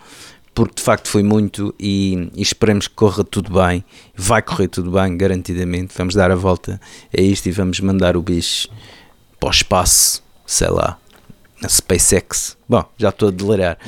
[0.54, 3.84] porque de facto foi muito e, e, esperemos que corra tudo bem.
[4.14, 5.94] Vai correr tudo bem, garantidamente.
[5.96, 6.80] Vamos dar a volta
[7.16, 8.68] a isto e vamos mandar o bicho
[9.40, 10.98] para o espaço, sei lá.
[11.60, 12.56] Na SpaceX.
[12.68, 13.78] Bom, já estou a delirar.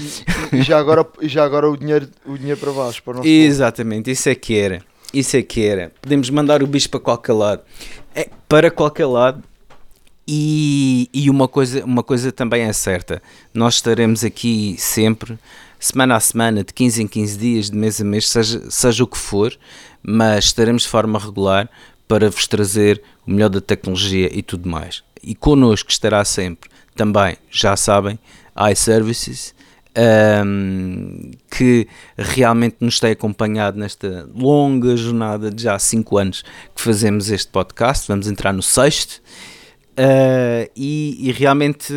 [0.53, 3.03] E, já agora, já agora o, dinheiro, o dinheiro para baixo.
[3.03, 4.81] Para o nosso Exatamente, isso é que era.
[5.12, 5.93] Isso é que era.
[6.01, 7.62] Podemos mandar o bicho para qualquer lado.
[8.14, 9.43] É, para qualquer lado
[10.27, 13.22] e, e uma, coisa, uma coisa também é certa:
[13.53, 15.39] nós estaremos aqui sempre,
[15.79, 19.07] semana a semana, de 15 em 15 dias, de mês a mês, seja, seja o
[19.07, 19.57] que for,
[20.03, 21.68] mas estaremos de forma regular
[22.09, 25.03] para vos trazer o melhor da tecnologia e tudo mais.
[25.22, 28.18] E connosco estará sempre também, já sabem,
[28.70, 29.55] iServices,
[30.45, 36.45] um, que realmente nos tem acompanhado nesta longa jornada de já 5 anos
[36.75, 38.09] que fazemos este podcast.
[38.09, 39.20] Vamos entrar no sexto
[39.95, 41.92] Uh, e, e, realmente,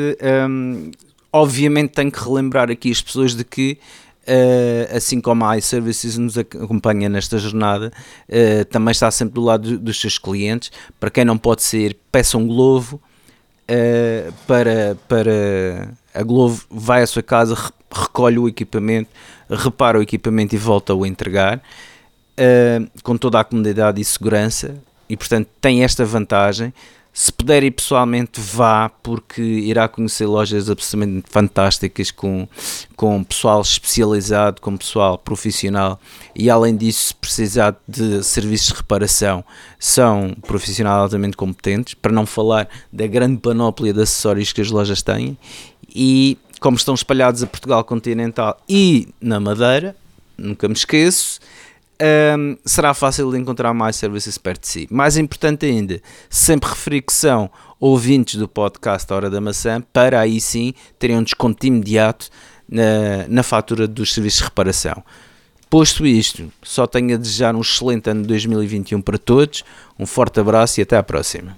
[0.47, 0.91] um,
[1.33, 3.79] obviamente, tenho que relembrar aqui as pessoas de que,
[4.27, 7.91] uh, assim como a iServices nos acompanha nesta jornada,
[8.29, 10.71] uh, também está sempre do lado dos seus clientes.
[10.99, 13.01] Para quem não pode ser, peça um Glovo
[14.45, 17.53] para, para a Glovo, vai à sua casa,
[17.91, 19.09] recolhe o equipamento,
[19.49, 21.61] repara o equipamento e volta a o entregar.
[23.03, 24.77] com toda a comodidade e segurança,
[25.09, 26.73] e portanto tem esta vantagem
[27.19, 32.47] se puder ir pessoalmente, vá, porque irá conhecer lojas absolutamente fantásticas com,
[32.95, 35.99] com pessoal especializado, com pessoal profissional
[36.35, 39.43] e, além disso, se precisar de serviços de reparação,
[39.79, 45.01] são profissionais altamente competentes, para não falar da grande panóplia de acessórios que as lojas
[45.01, 45.35] têm.
[45.89, 49.95] E como estão espalhados a Portugal continental e na Madeira,
[50.37, 51.39] nunca me esqueço
[52.01, 54.87] um, será fácil de encontrar mais serviços perto de si.
[54.89, 60.39] Mais importante ainda, sempre referir que são ouvintes do podcast Hora da Maçã, para aí
[60.39, 62.29] sim terem um desconto imediato
[62.69, 65.03] na, na fatura dos serviços de reparação.
[65.69, 69.63] Posto isto, só tenho a desejar um excelente ano de 2021 para todos,
[69.99, 71.57] um forte abraço e até à próxima.